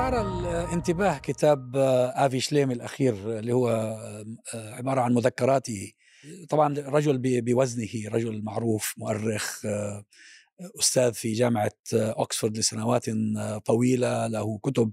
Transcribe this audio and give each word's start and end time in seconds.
أثار 0.00 0.40
الانتباه 0.64 1.18
كتاب 1.18 1.76
آفي 2.16 2.40
شليم 2.40 2.70
الأخير 2.70 3.38
اللي 3.38 3.52
هو 3.52 3.68
عبارة 4.54 5.00
عن 5.00 5.14
مذكراته. 5.14 5.92
طبعا 6.48 6.74
رجل 6.78 7.18
بوزنه 7.40 7.88
رجل 8.06 8.42
معروف 8.42 8.94
مؤرخ 8.98 9.66
أستاذ 10.80 11.12
في 11.12 11.32
جامعة 11.32 11.72
أكسفورد 11.92 12.58
لسنوات 12.58 13.06
طويلة 13.66 14.26
له 14.26 14.58
كتب 14.58 14.92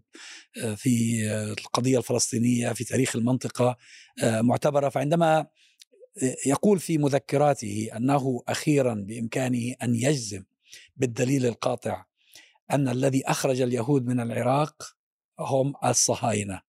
في 0.75 1.23
القضية 1.59 1.97
الفلسطينية 1.97 2.73
في 2.73 2.83
تاريخ 2.83 3.15
المنطقة 3.15 3.77
معتبرة. 4.23 4.89
فعندما 4.89 5.47
يقول 6.45 6.79
في 6.79 6.97
مذكراته 6.97 7.89
أنه 7.95 8.43
أخيرا 8.47 8.93
بإمكانه 8.93 9.75
أن 9.83 9.95
يجزم 9.95 10.43
بالدليل 10.97 11.45
القاطع 11.45 12.05
أن 12.71 12.89
الذي 12.89 13.23
أخرج 13.25 13.61
اليهود 13.61 14.05
من 14.05 14.19
العراق 14.19 14.96
هم 15.39 15.73
الصهاينة. 15.85 16.61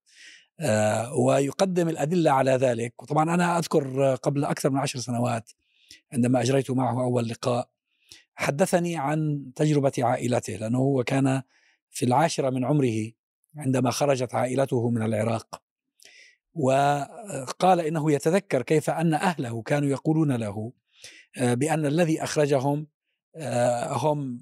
ويقدم 1.16 1.88
الأدلة 1.88 2.30
على 2.30 2.50
ذلك. 2.50 3.02
وطبعا 3.02 3.34
أنا 3.34 3.58
أذكر 3.58 4.14
قبل 4.14 4.44
أكثر 4.44 4.70
من 4.70 4.78
عشر 4.78 4.98
سنوات 4.98 5.50
عندما 6.12 6.40
أجريت 6.40 6.70
معه 6.70 7.02
أول 7.02 7.28
لقاء 7.28 7.68
حدثني 8.34 8.96
عن 8.96 9.50
تجربة 9.56 9.92
عائلته 9.98 10.56
لأنه 10.56 10.78
هو 10.78 11.04
كان 11.04 11.42
في 11.90 12.04
العاشرة 12.04 12.50
من 12.50 12.64
عمره 12.64 13.10
عندما 13.56 13.90
خرجت 13.90 14.34
عائلته 14.34 14.90
من 14.90 15.02
العراق. 15.02 15.62
وقال 16.54 17.80
إنه 17.80 18.12
يتذكر 18.12 18.62
كيف 18.62 18.90
أن 18.90 19.14
أهله 19.14 19.62
كانوا 19.62 19.88
يقولون 19.88 20.32
له 20.32 20.72
بأن 21.40 21.86
الذي 21.86 22.22
أخرجهم 22.22 22.86
هم 23.86 24.40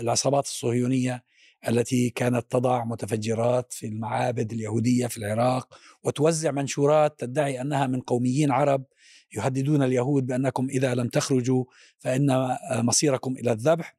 العصابات 0.00 0.44
الصهيونية 0.44 1.24
التي 1.68 2.10
كانت 2.10 2.50
تضع 2.50 2.84
متفجرات 2.84 3.72
في 3.72 3.86
المعابد 3.86 4.52
اليهودية 4.52 5.06
في 5.06 5.18
العراق 5.18 5.78
وتوزع 6.02 6.50
منشورات 6.50 7.20
تدعي 7.20 7.60
أنها 7.60 7.86
من 7.86 8.00
قوميين 8.00 8.50
عرب 8.50 8.84
يهددون 9.36 9.82
اليهود 9.82 10.26
بأنكم 10.26 10.68
إذا 10.68 10.94
لم 10.94 11.08
تخرجوا 11.08 11.64
فإن 11.98 12.56
مصيركم 12.72 13.36
إلى 13.36 13.52
الذبح. 13.52 13.96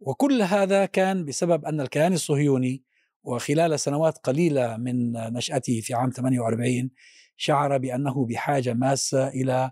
وكل 0.00 0.42
هذا 0.42 0.86
كان 0.86 1.24
بسبب 1.24 1.64
أن 1.64 1.80
الكيان 1.80 2.12
الصهيوني 2.12 2.82
وخلال 3.22 3.80
سنوات 3.80 4.18
قليلة 4.18 4.76
من 4.76 5.12
نشأته 5.12 5.80
في 5.80 5.94
عام 5.94 6.10
48 6.10 6.90
شعر 7.36 7.78
بأنه 7.78 8.26
بحاجة 8.26 8.74
ماسة 8.74 9.28
إلى 9.28 9.70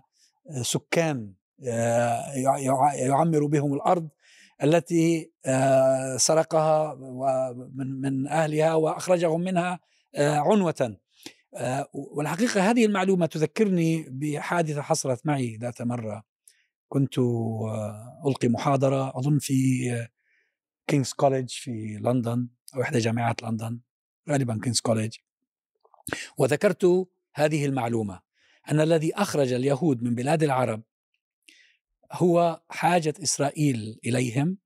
سكان 0.61 1.33
يعمر 2.95 3.45
بهم 3.45 3.73
الأرض 3.73 4.09
التي 4.63 5.31
سرقها 6.17 6.95
من 7.73 8.01
من 8.01 8.27
أهلها 8.27 8.73
وأخرجهم 8.73 9.41
منها 9.41 9.79
عنوة. 10.17 10.97
آه، 11.55 11.89
والحقيقة 11.93 12.71
هذه 12.71 12.85
المعلومة 12.85 13.25
تذكرني 13.25 14.05
بحادثة 14.09 14.81
حصلت 14.81 15.25
معي 15.25 15.57
ذات 15.57 15.81
مرة. 15.81 16.23
كنت 16.89 17.19
آه، 17.19 18.21
ألقي 18.27 18.47
محاضرة 18.47 19.17
أظن 19.19 19.39
في 19.39 20.07
King's 20.87 21.13
College 21.13 21.49
في 21.49 21.99
لندن 22.01 22.47
أو 22.75 22.81
إحدى 22.81 22.99
جامعات 22.99 23.43
لندن 23.43 23.79
غالبا 24.29 24.59
King's 24.63 24.79
College 24.79 25.17
وذكرت 26.37 27.07
هذه 27.33 27.65
المعلومة 27.65 28.21
أن 28.71 28.79
الذي 28.81 29.13
أخرج 29.15 29.53
اليهود 29.53 30.03
من 30.03 30.15
بلاد 30.15 30.43
العرب 30.43 30.83
هو 32.11 32.61
حاجة 32.69 33.13
إسرائيل 33.23 33.99
إليهم 34.05 34.57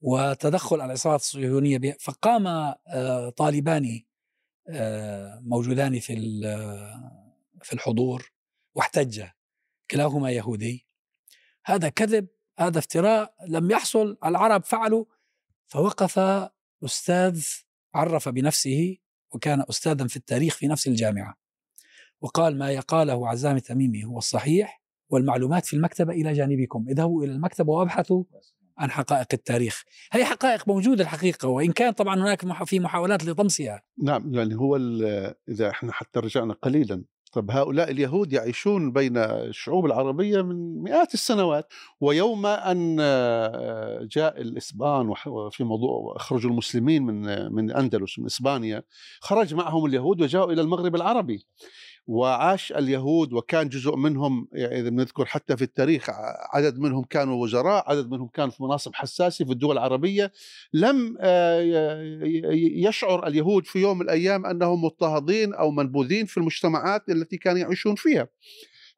وتدخل 0.00 0.76
العصابات 0.76 1.20
الصهيونية 1.20 1.96
فقام 2.00 2.46
آه، 2.46 3.28
طالبان 3.36 4.02
آه، 4.68 5.40
موجودان 5.40 6.00
في 6.00 6.14
في 7.62 7.72
الحضور 7.72 8.32
واحتج 8.74 9.24
كلاهما 9.90 10.30
يهودي. 10.30 10.86
هذا 11.64 11.88
كذب 11.88 12.28
هذا 12.58 12.78
افتراء 12.78 13.34
لم 13.48 13.70
يحصل 13.70 14.18
العرب 14.24 14.64
فعلوا 14.64 15.04
فوقف 15.66 16.18
أستاذ 16.84 17.46
عرف 17.94 18.28
بنفسه 18.28 18.96
وكان 19.30 19.64
استاذا 19.70 20.06
في 20.06 20.16
التاريخ 20.16 20.56
في 20.56 20.66
نفس 20.66 20.86
الجامعة. 20.86 21.34
وقال 22.20 22.58
ما 22.58 22.70
يقاله 22.70 23.28
عزام 23.28 23.56
التميمي 23.56 24.04
هو 24.04 24.18
الصحيح 24.18 24.81
والمعلومات 25.12 25.66
في 25.66 25.76
المكتبة 25.76 26.12
إلى 26.12 26.32
جانبكم. 26.32 26.84
اذهبوا 26.88 27.24
إلى 27.24 27.32
المكتبة 27.32 27.72
وابحثوا 27.72 28.24
عن 28.78 28.90
حقائق 28.90 29.26
التاريخ. 29.32 29.82
هي 30.12 30.24
حقائق 30.24 30.68
موجودة 30.68 31.02
الحقيقة 31.02 31.48
وإن 31.48 31.72
كان 31.72 31.92
طبعا 31.92 32.14
هناك 32.20 32.64
في 32.64 32.80
محاولات 32.80 33.24
لطمسها. 33.24 33.82
نعم 34.02 34.34
يعني 34.34 34.54
هو 34.54 34.76
إذا 35.48 35.70
إحنا 35.70 35.92
حتى 35.92 36.20
رجعنا 36.20 36.54
قليلا. 36.54 37.04
طب 37.32 37.50
هؤلاء 37.50 37.90
اليهود 37.90 38.32
يعيشون 38.32 38.92
بين 38.92 39.16
الشعوب 39.16 39.86
العربية 39.86 40.42
من 40.42 40.82
مئات 40.82 41.14
السنوات 41.14 41.72
ويوم 42.00 42.46
أن 42.46 42.96
جاء 44.06 44.40
الإسبان 44.40 45.14
في 45.50 45.64
موضوع 45.64 46.16
أخرجوا 46.16 46.50
المسلمين 46.50 47.02
من 47.02 47.52
من 47.52 47.70
أندلس 47.70 48.18
من 48.18 48.26
إسبانيا 48.26 48.82
خرج 49.20 49.54
معهم 49.54 49.86
اليهود 49.86 50.22
وجاءوا 50.22 50.52
إلى 50.52 50.60
المغرب 50.60 50.96
العربي. 50.96 51.46
وعاش 52.06 52.72
اليهود 52.72 53.32
وكان 53.32 53.68
جزء 53.68 53.96
منهم 53.96 54.48
يعني 54.52 54.80
إذا 54.80 54.88
بنذكر 54.88 55.24
حتى 55.24 55.56
في 55.56 55.64
التاريخ 55.64 56.10
عدد 56.54 56.78
منهم 56.78 57.04
كانوا 57.04 57.42
وزراء، 57.42 57.90
عدد 57.90 58.10
منهم 58.10 58.28
كانوا 58.28 58.50
في 58.50 58.62
مناصب 58.62 58.94
حساسة 58.94 59.44
في 59.44 59.52
الدول 59.52 59.72
العربية، 59.78 60.32
لم 60.72 61.16
يشعر 62.86 63.26
اليهود 63.26 63.66
في 63.66 63.78
يوم 63.78 63.98
من 63.98 64.04
الأيام 64.04 64.46
أنهم 64.46 64.84
مضطهدين 64.84 65.54
أو 65.54 65.70
منبوذين 65.70 66.26
في 66.26 66.36
المجتمعات 66.38 67.08
التي 67.08 67.36
كانوا 67.36 67.58
يعيشون 67.58 67.94
فيها. 67.94 68.28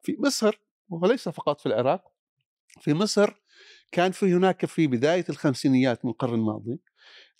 في 0.03 0.15
مصر 0.19 0.59
وليس 0.89 1.29
فقط 1.29 1.59
في 1.59 1.65
العراق 1.65 2.11
في 2.81 2.93
مصر 2.93 3.33
كان 3.91 4.11
في 4.11 4.33
هناك 4.33 4.65
في 4.65 4.87
بداية 4.87 5.25
الخمسينيات 5.29 6.05
من 6.05 6.11
القرن 6.11 6.33
الماضي 6.33 6.79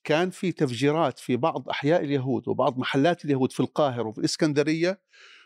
كان 0.04 0.30
في 0.30 0.52
تفجيرات 0.52 1.20
في 1.20 1.36
بعض 1.38 1.70
أحياء 1.70 2.04
اليهود 2.04 2.48
وبعض 2.48 2.78
محلات 2.78 3.26
اليهود 3.26 3.52
في 3.52 3.60
القاهرة 3.60 4.08
وفي 4.08 4.18
الإسكندرية 4.18 5.00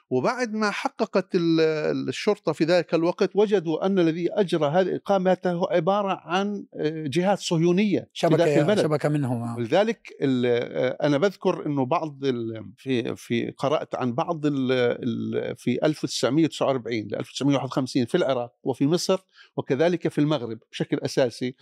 وبعد 0.09 0.53
ما 0.53 0.71
حققت 0.71 1.27
الشرطة 1.35 2.51
في 2.51 2.63
ذلك 2.63 2.93
الوقت 2.93 3.29
وجدوا 3.35 3.85
أن 3.85 3.99
الذي 3.99 4.31
أجرى 4.31 4.67
هذه 4.67 4.81
الإقامة 4.81 5.37
هو 5.45 5.65
عبارة 5.71 6.21
عن 6.23 6.65
آه، 6.75 7.03
جهات 7.07 7.39
صهيونية 7.39 8.09
شبكة 8.13 8.45
في 8.45 8.59
البلد 8.59 8.81
شبكة 8.81 9.09
منهم 9.09 9.43
آه. 9.43 9.57
ولذلك 9.57 10.13
آه، 10.21 10.97
أنا 11.03 11.17
بذكر 11.17 11.65
أنه 11.65 11.85
بعض 11.85 12.19
في 12.77 13.15
في 13.15 13.51
قرأت 13.51 13.95
عن 13.95 14.13
بعض 14.13 14.47
في 15.57 15.79
1949 15.83 17.07
ل 17.07 17.15
1951 17.15 18.05
في 18.05 18.15
العراق 18.15 18.53
وفي 18.63 18.87
مصر 18.87 19.19
وكذلك 19.57 20.07
في 20.07 20.21
المغرب 20.21 20.59
بشكل 20.71 20.97
أساسي 20.97 21.55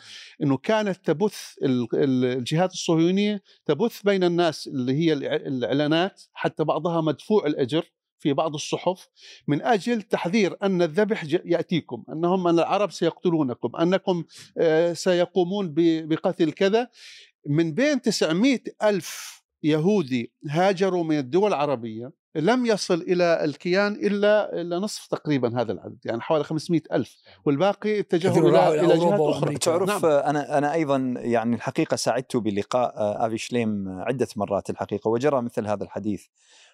أنه 0.43 0.57
كانت 0.57 0.97
تبث 1.05 1.53
الجهات 1.93 2.71
الصهيونية 2.73 3.41
تبث 3.65 4.01
بين 4.01 4.23
الناس 4.23 4.67
اللي 4.67 4.93
هي 4.93 5.13
الإعلانات 5.13 6.21
حتى 6.33 6.63
بعضها 6.63 7.01
مدفوع 7.01 7.47
الأجر 7.47 7.91
في 8.19 8.33
بعض 8.33 8.53
الصحف 8.53 9.07
من 9.47 9.61
أجل 9.61 10.01
تحذير 10.01 10.57
أن 10.63 10.81
الذبح 10.81 11.23
يأتيكم 11.23 12.03
أنهم 12.09 12.47
أن 12.47 12.59
العرب 12.59 12.91
سيقتلونكم 12.91 13.75
أنكم 13.75 14.23
آه، 14.57 14.93
سيقومون 14.93 15.73
بقتل 15.77 16.51
كذا. 16.51 16.89
من 17.45 17.73
بين 17.73 18.01
900 18.01 18.59
ألف 18.83 19.37
يهودي 19.63 20.33
هاجروا 20.49 21.03
من 21.03 21.17
الدول 21.17 21.47
العربية 21.47 22.11
لم 22.35 22.65
يصل 22.65 23.01
إلى 23.01 23.43
الكيان 23.43 23.93
إلا 23.93 24.61
إلا 24.61 24.79
نصف 24.79 25.07
تقريبا 25.07 25.61
هذا 25.61 25.71
العدد 25.71 25.97
يعني 26.05 26.21
حوالي 26.21 26.43
500 26.43 26.81
ألف 26.93 27.17
والباقي 27.45 27.99
اتجهوا 27.99 28.49
إلى, 28.49 28.81
إلى 28.81 28.97
جهات 28.97 29.19
أخرى. 29.19 29.55
تعرف 29.55 29.89
نعم. 29.89 30.05
أنا 30.05 30.57
أنا 30.57 30.73
أيضا 30.73 31.13
يعني 31.17 31.55
الحقيقة 31.55 31.95
ساعدت 31.95 32.37
بلقاء 32.37 32.93
أبي 33.25 33.37
شليم 33.37 33.89
عدة 33.89 34.27
مرات 34.35 34.69
الحقيقة 34.69 35.07
وجرى 35.09 35.41
مثل 35.41 35.67
هذا 35.67 35.83
الحديث. 35.83 36.25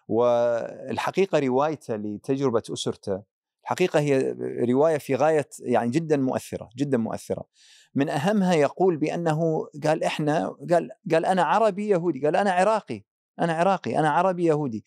والحقيقة 0.08 1.40
روايته 1.40 1.96
لتجربة 1.96 2.64
أسرته 2.74 3.24
الحقيقة 3.64 4.00
هي 4.00 4.36
رواية 4.70 4.98
في 4.98 5.16
غاية 5.16 5.50
يعني 5.60 5.92
جدا 5.92 6.18
مؤثرة 6.18 6.70
جدا 6.78 6.98
مؤثرة. 6.98 7.46
من 7.96 8.10
أهمها 8.10 8.54
يقول 8.54 8.98
بأنه 8.98 9.68
قال 9.84 10.04
إحنا 10.04 10.56
قال 10.72 10.90
قال 11.12 11.26
أنا 11.26 11.44
عربي 11.44 11.88
يهودي 11.88 12.20
قال 12.26 12.36
أنا 12.36 12.52
عراقي 12.52 13.04
أنا 13.40 13.54
عراقي 13.54 14.00
أنا 14.00 14.10
عربي 14.10 14.46
يهودي. 14.46 14.86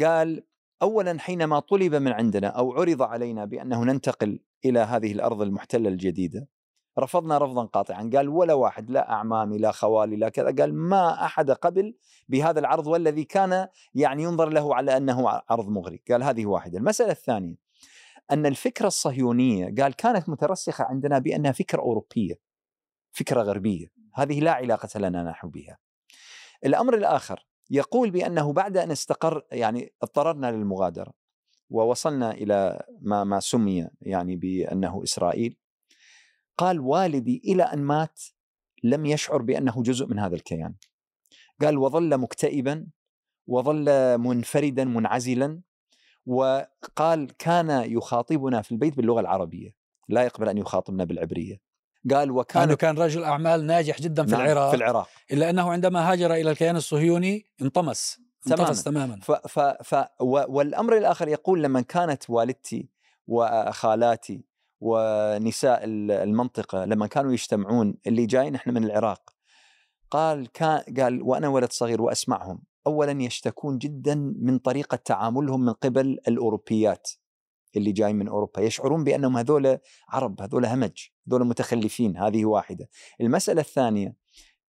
قال 0.00 0.44
اولا 0.82 1.18
حينما 1.18 1.60
طلب 1.60 1.94
من 1.94 2.12
عندنا 2.12 2.48
أو 2.48 2.72
عرض 2.72 3.02
علينا 3.02 3.44
بأنه 3.44 3.84
ننتقل 3.84 4.40
إلى 4.64 4.78
هذه 4.78 5.12
الأرض 5.12 5.42
المحتلة 5.42 5.88
الجديدة 5.88 6.48
رفضنا 6.98 7.38
رفضا 7.38 7.64
قاطعا. 7.64 8.10
قال 8.14 8.28
ولا 8.28 8.54
واحد 8.54 8.90
لا 8.90 9.10
أعمامي 9.10 9.58
لا 9.58 9.72
خوالي 9.72 10.16
لا 10.16 10.28
كذا. 10.28 10.54
قال 10.58 10.74
ما 10.74 11.24
أحد 11.24 11.50
قبل 11.50 11.94
بهذا 12.28 12.60
العرض 12.60 12.86
والذي 12.86 13.24
كان 13.24 13.68
يعني 13.94 14.22
ينظر 14.22 14.48
له 14.48 14.74
على 14.74 14.96
أنه 14.96 15.28
عرض 15.28 15.68
مغري. 15.68 16.02
قال 16.10 16.22
هذه 16.22 16.46
واحدة. 16.46 16.78
المسألة 16.78 17.12
الثانية 17.12 17.56
أن 18.30 18.46
الفكرة 18.46 18.86
الصهيونية 18.86 19.74
قال 19.82 19.94
كانت 19.94 20.28
مترسخة 20.28 20.84
عندنا 20.84 21.18
بأنها 21.18 21.52
فكرة 21.52 21.80
أوروبية 21.80 22.40
فكرة 23.12 23.42
غربية. 23.42 23.86
هذه 24.14 24.40
لا 24.40 24.52
علاقة 24.52 25.00
لنا 25.00 25.22
نحن 25.22 25.48
بها. 25.48 25.78
الأمر 26.64 26.94
الآخر 26.94 27.46
يقول 27.70 28.10
بأنه 28.10 28.52
بعد 28.52 28.76
أن 28.76 28.90
استقر 28.90 29.42
يعني 29.52 29.92
اضطررنا 30.02 30.52
للمغادرة 30.52 31.12
ووصلنا 31.70 32.30
إلى 32.30 32.86
ما 33.00 33.24
ما 33.24 33.40
سمي 33.40 33.88
يعني 34.00 34.36
بأنه 34.36 35.02
إسرائيل. 35.04 35.56
قال 36.58 36.80
والدي 36.80 37.42
إلى 37.44 37.62
أن 37.62 37.78
مات 37.78 38.20
لم 38.84 39.06
يشعر 39.06 39.42
بأنه 39.42 39.82
جزء 39.82 40.06
من 40.06 40.18
هذا 40.18 40.34
الكيان. 40.34 40.74
قال 41.62 41.78
وظل 41.78 42.18
مكتئبا 42.18 42.86
وظل 43.46 44.18
منفردا 44.18 44.84
منعزلا 44.84 45.60
وقال 46.26 47.36
كان 47.38 47.70
يخاطبنا 47.70 48.62
في 48.62 48.72
البيت 48.72 48.96
باللغة 48.96 49.20
العربية 49.20 49.74
لا 50.08 50.22
يقبل 50.22 50.48
أن 50.48 50.58
يخاطبنا 50.58 51.04
بالعبرية. 51.04 51.60
قال 52.10 52.30
وكان 52.30 52.74
كان 52.74 52.98
رجل 52.98 53.24
أعمال 53.24 53.66
ناجح 53.66 54.00
جدا 54.00 54.26
في 54.26 54.32
نعم 54.32 54.40
العراق 54.40 54.70
في 54.70 54.76
العراق. 54.76 55.08
إلا 55.32 55.50
أنه 55.50 55.70
عندما 55.70 56.12
هاجر 56.12 56.34
إلى 56.34 56.50
الكيان 56.50 56.76
الصهيوني 56.76 57.46
انطمس 57.62 58.20
انطمس 58.46 58.84
تماما. 58.84 59.20
ف 59.20 59.32
ف 59.32 59.58
ف 59.60 60.04
والأمر 60.20 60.96
الآخر 60.96 61.28
يقول 61.28 61.62
لما 61.62 61.80
كانت 61.80 62.30
والدتي 62.30 62.88
وخالاتي 63.26 64.47
ونساء 64.80 65.80
المنطقة 65.84 66.84
لما 66.84 67.06
كانوا 67.06 67.32
يجتمعون 67.32 67.94
اللي 68.06 68.26
جايين 68.26 68.54
إحنا 68.54 68.72
من 68.72 68.84
العراق 68.84 69.30
قال 70.10 70.52
كان 70.52 70.82
قال 70.98 71.22
وأنا 71.22 71.48
ولد 71.48 71.72
صغير 71.72 72.02
وأسمعهم. 72.02 72.62
اولا 72.86 73.22
يشتكون 73.22 73.78
جدا 73.78 74.14
من 74.40 74.58
طريقة 74.58 74.96
تعاملهم 74.96 75.64
من 75.64 75.72
قبل 75.72 76.18
الأوروبيات 76.28 77.10
اللي 77.76 77.92
جاي 77.92 78.12
من 78.12 78.28
أوروبا. 78.28 78.60
يشعرون 78.60 79.04
بأنهم 79.04 79.36
هذول 79.36 79.78
عرب 80.08 80.42
هذول 80.42 80.66
همج 80.66 81.08
هذول 81.28 81.44
متخلفين 81.46 82.16
هذه 82.16 82.44
واحدة. 82.44 82.88
المسألة 83.20 83.60
الثانية 83.60 84.14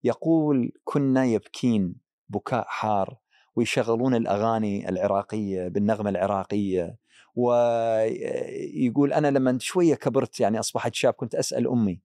يقول 0.04 0.72
كنا 0.84 1.24
يبكين 1.24 1.94
بكاء 2.28 2.64
حار 2.68 3.18
ويشغلون 3.56 4.14
الأغاني 4.14 4.88
العراقية 4.88 5.68
بالنغمة 5.68 6.10
العراقية. 6.10 6.98
ويقول 7.38 9.12
أنا 9.12 9.30
لما 9.30 9.58
شوية 9.60 9.94
كبرت 9.94 10.40
يعني 10.40 10.58
أصبحت 10.58 10.94
شاب 10.94 11.12
كنت 11.14 11.34
أسأل 11.34 11.68
أمي 11.68 12.00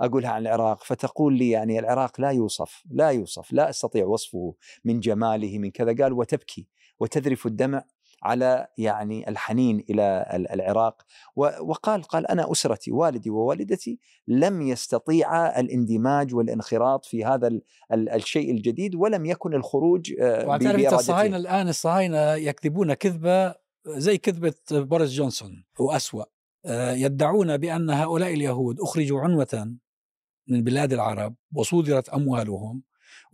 أقولها 0.00 0.30
عن 0.30 0.42
العراق 0.42 0.84
فتقول 0.84 1.38
لي 1.38 1.50
يعني 1.50 1.78
العراق 1.78 2.20
لا 2.20 2.30
يوصف 2.30 2.82
لا 2.90 3.10
يوصف 3.10 3.52
لا 3.52 3.70
أستطيع 3.70 4.06
وصفه 4.06 4.54
من 4.84 5.00
جماله 5.00 5.58
من 5.58 5.70
كذا. 5.70 6.04
قال 6.04 6.12
وتبكي 6.12 6.66
وتذرف 7.00 7.46
الدمع 7.46 7.84
على 8.22 8.66
يعني 8.78 9.28
الحنين 9.28 9.84
إلى 9.90 10.26
العراق. 10.52 11.02
وقال 11.36 12.02
قال 12.02 12.26
أنا 12.26 12.52
أسرتي 12.52 12.92
والدي 12.92 13.30
ووالدتي 13.30 13.98
لم 14.28 14.62
يستطيعا 14.62 15.60
الاندماج 15.60 16.34
والانخراط 16.34 17.04
في 17.04 17.24
هذا 17.24 17.60
الشيء 17.92 18.50
الجديد 18.50 18.94
ولم 18.94 19.26
يكن 19.26 19.54
الخروج 19.54 20.12
آه، 20.20 20.48
وتعرف 20.48 20.94
الصهاينة 20.94 21.36
الآن 21.36 21.68
الصهاينة 21.68 22.34
يكذبون 22.34 22.94
كذبة 22.94 23.65
زي 23.88 24.18
كذبة 24.18 24.54
بوريس 24.70 25.10
جونسون 25.10 25.64
واسوا 25.78 26.24
آه، 26.66 26.92
يدعون 26.92 27.56
بأن 27.56 27.90
هؤلاء 27.90 28.34
اليهود 28.34 28.80
أخرجوا 28.80 29.20
عنوة 29.20 29.76
من 30.48 30.64
بلاد 30.64 30.92
العرب 30.92 31.34
وصودرت 31.54 32.08
أموالهم 32.08 32.82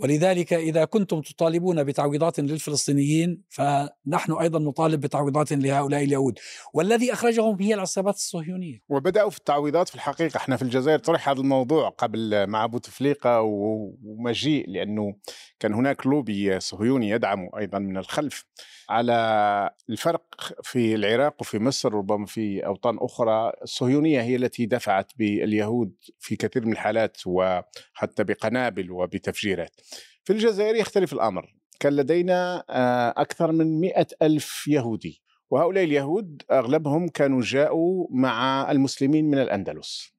ولذلك 0.02 0.52
إذا 0.52 0.84
كنتم 0.84 1.20
تطالبون 1.20 1.84
بتعويضات 1.84 2.40
للفلسطينيين 2.40 3.42
فنحن 3.48 4.32
أيضا 4.40 4.58
نطالب 4.58 5.00
بتعويضات 5.00 5.52
لهؤلاء 5.52 6.04
اليهود. 6.04 6.38
والذي 6.74 7.12
أخرجهم 7.12 7.62
هي 7.62 7.74
العصابات 7.74 8.14
الصهيونية. 8.14 8.78
وبدأوا 8.88 9.30
في 9.30 9.38
التعويضات 9.38 9.88
في 9.88 9.94
الحقيقة. 9.94 10.36
إحنا 10.36 10.56
في 10.56 10.62
الجزائر 10.62 10.98
طرح 10.98 11.28
هذا 11.28 11.40
الموضوع 11.40 11.88
قبل 11.88 12.46
مع 12.46 12.66
بوتفليقه 12.66 13.40
ومجيء 13.42 14.70
لأنه 14.70 15.14
كان 15.60 15.74
هناك 15.74 16.06
لوبي 16.06 16.60
صهيوني 16.60 17.08
يدعم 17.08 17.48
أيضا 17.58 17.78
من 17.78 17.96
الخلف 17.96 18.44
على 18.88 19.70
الفرق 19.90 20.22
في 20.62 20.94
العراق 20.94 21.34
وفي 21.40 21.58
مصر 21.58 21.94
ربما 21.94 22.26
في 22.26 22.66
أوطان 22.66 22.98
أخرى. 23.00 23.52
الصهيونية 23.62 24.22
هي 24.22 24.36
التي 24.36 24.66
دفعت 24.66 25.12
باليهود 25.18 25.92
في 26.18 26.36
كثير 26.36 26.66
من 26.66 26.72
الحالات 26.72 27.16
وحتى 27.26 28.24
بقنابل 28.24 28.90
وبتفجيرات. 28.90 29.80
في 30.24 30.32
الجزائر 30.32 30.74
يختلف 30.74 31.12
الأمر. 31.12 31.54
كان 31.80 31.96
لدينا 31.96 32.64
آه، 32.70 33.14
أكثر 33.16 33.52
من 33.52 33.80
مئة 33.80 34.06
ألف 34.22 34.68
يهودي 34.68 35.22
وهؤلاء 35.50 35.84
اليهود 35.84 36.42
أغلبهم 36.50 37.08
كانوا 37.08 37.40
جاءوا 37.42 38.06
مع 38.10 38.70
المسلمين 38.70 39.30
من 39.30 39.38
الأندلس. 39.38 40.12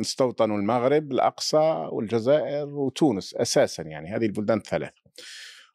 استوطنوا 0.00 0.58
المغرب 0.58 1.12
الأقصى 1.12 1.88
والجزائر 1.92 2.68
وتونس 2.68 3.34
أساسا 3.34 3.82
يعني 3.82 4.08
هذه 4.08 4.26
البلدان 4.26 4.58
الثلاث. 4.58 4.92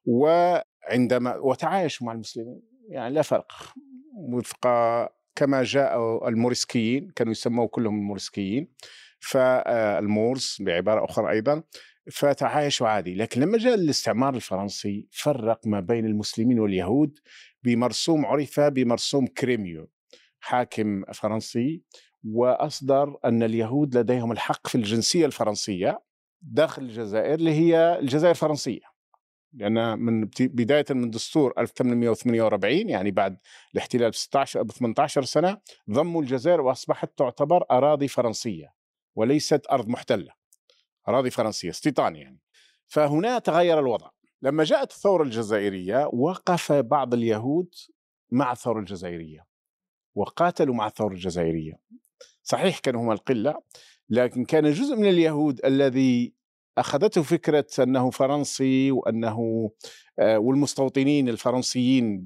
وعندما 0.06 1.36
وتعايشوا 1.36 2.08
مع 2.08 2.14
المسلمين 2.14 2.62
يعني 2.90 3.14
لا 3.14 3.22
فرق. 3.22 3.52
وفق 4.16 4.68
كما 5.36 5.64
جاء 5.64 6.28
الموريسكيين 6.28 7.12
كانوا 7.16 7.32
يسموا 7.32 7.68
كلهم 7.68 7.96
الموريسكيين. 7.96 8.68
فالمورس 9.20 10.62
بعبارة 10.62 11.06
أخرى 11.06 11.32
أيضا. 11.32 11.64
فتعايشوا 12.12 12.88
عادي 12.88 13.15
لكن 13.15 13.42
لما 13.42 13.57
جاء 13.57 13.74
الاستعمار 13.74 14.36
الفرنسي 14.36 15.07
فرق 15.12 15.68
ما 15.68 15.80
بين 15.80 16.06
المسلمين 16.06 16.59
واليهود 16.59 17.19
بمرسوم 17.63 18.25
عرف 18.25 18.59
بمرسوم 18.59 19.27
كريميو 19.27 19.89
حاكم 20.39 21.03
فرنسي. 21.13 21.83
وأصدر 22.24 23.18
أن 23.25 23.44
اليهود 23.44 23.98
لديهم 23.98 24.31
الحق 24.31 24.68
في 24.68 24.75
الجنسية 24.75 25.25
الفرنسية 25.25 26.03
داخل 26.42 26.81
الجزائر 26.81 27.33
اللي 27.33 27.51
هي 27.51 28.00
الجزائر 28.00 28.31
الفرنسية. 28.31 28.92
لأن 29.53 30.00
من 30.00 30.30
بداية 30.39 30.86
من 30.89 31.09
دستور 31.09 31.53
1848 31.57 32.89
يعني 32.89 33.12
بعد 33.12 33.38
الاحتلال 33.74 34.09
ب 34.09 34.15
16 34.15 34.63
ب 34.63 34.71
18 34.71 35.24
سنة 35.24 35.57
ضموا 35.92 36.21
الجزائر 36.21 36.62
وأصبحت 36.62 37.18
تعتبر 37.18 37.63
أراضي 37.71 38.07
فرنسية 38.07 38.74
وليست 39.15 39.65
أرض 39.71 39.88
محتلة. 39.88 40.41
أراضي 41.07 41.30
فرنسية 41.30 41.69
استيطان 41.69 42.15
يعني. 42.15 42.39
فهنا 42.88 43.39
تغير 43.39 43.80
الوضع. 43.80 44.09
لما 44.42 44.63
جاءت 44.63 44.92
الثورة 44.92 45.24
الجزائرية 45.24 46.09
وقف 46.13 46.71
بعض 46.71 47.13
اليهود 47.13 47.75
مع 48.31 48.51
الثورة 48.51 48.80
الجزائرية 48.80 49.45
وقاتلوا 50.15 50.75
مع 50.75 50.88
الثورة 50.88 51.13
الجزائرية. 51.13 51.80
صحيح 52.44 52.80
كانوا 52.80 53.01
هم 53.01 53.12
القلة 53.12 53.62
لكن 54.09 54.45
كان 54.45 54.71
جزء 54.71 54.95
من 54.95 55.09
اليهود 55.09 55.65
الذي 55.65 56.33
أخذته 56.77 57.21
فكرة 57.21 57.65
أنه 57.80 58.09
فرنسي 58.09 58.91
وأنه 58.91 59.72
آه، 60.20 60.39
والمستوطنين 60.39 61.29
الفرنسيين 61.29 62.25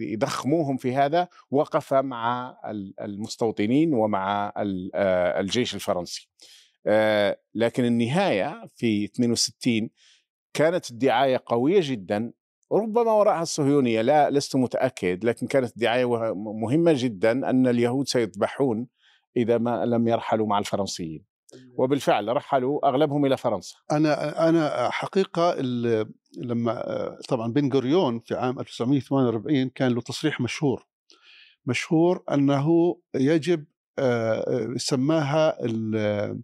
يضخموهم 0.00 0.76
في 0.76 0.94
هذا 0.94 1.28
وقف 1.50 1.94
مع 1.94 2.56
المستوطنين 3.00 3.94
ومع 3.94 4.52
آه، 4.94 5.40
الجيش 5.40 5.74
الفرنسي. 5.74 6.28
لكن 7.54 7.84
النهاية 7.84 8.70
في 8.76 9.04
62 9.04 9.90
كانت 10.54 10.90
الدعاية 10.90 11.42
قوية 11.46 11.80
جدا 11.82 12.32
ربما 12.72 13.12
وراءها 13.12 13.42
الصهيونيه 13.42 14.02
لا 14.02 14.30
لست 14.30 14.56
متأكد 14.56 15.24
لكن 15.24 15.46
كانت 15.46 15.72
دعايه 15.78 16.34
مهمة 16.34 16.94
جدا 16.96 17.50
أن 17.50 17.66
اليهود 17.66 18.08
سيذبحون 18.08 18.86
إذا 19.36 19.58
ما 19.58 19.84
لم 19.84 20.08
يرحلوا 20.08 20.46
مع 20.46 20.58
الفرنسيين. 20.58 21.24
وبالفعل 21.76 22.36
رحلوا 22.36 22.88
أغلبهم 22.88 23.26
إلى 23.26 23.36
فرنسا. 23.36 23.76
أنا 23.92 24.48
أنا 24.48 24.90
حقيقة 24.90 25.54
لما 26.36 27.16
طبعا 27.28 27.52
بن 27.52 27.72
غوريون 27.72 28.20
في 28.20 28.34
عام 28.34 28.60
1948 28.60 29.68
كان 29.68 29.92
له 29.92 30.00
تصريح 30.00 30.40
مشهور. 30.40 30.86
مشهور 31.66 32.22
أنه 32.30 32.96
يجب 33.14 33.64
آه، 33.98 34.74
سماها 34.76 35.58
آه، 35.96 36.38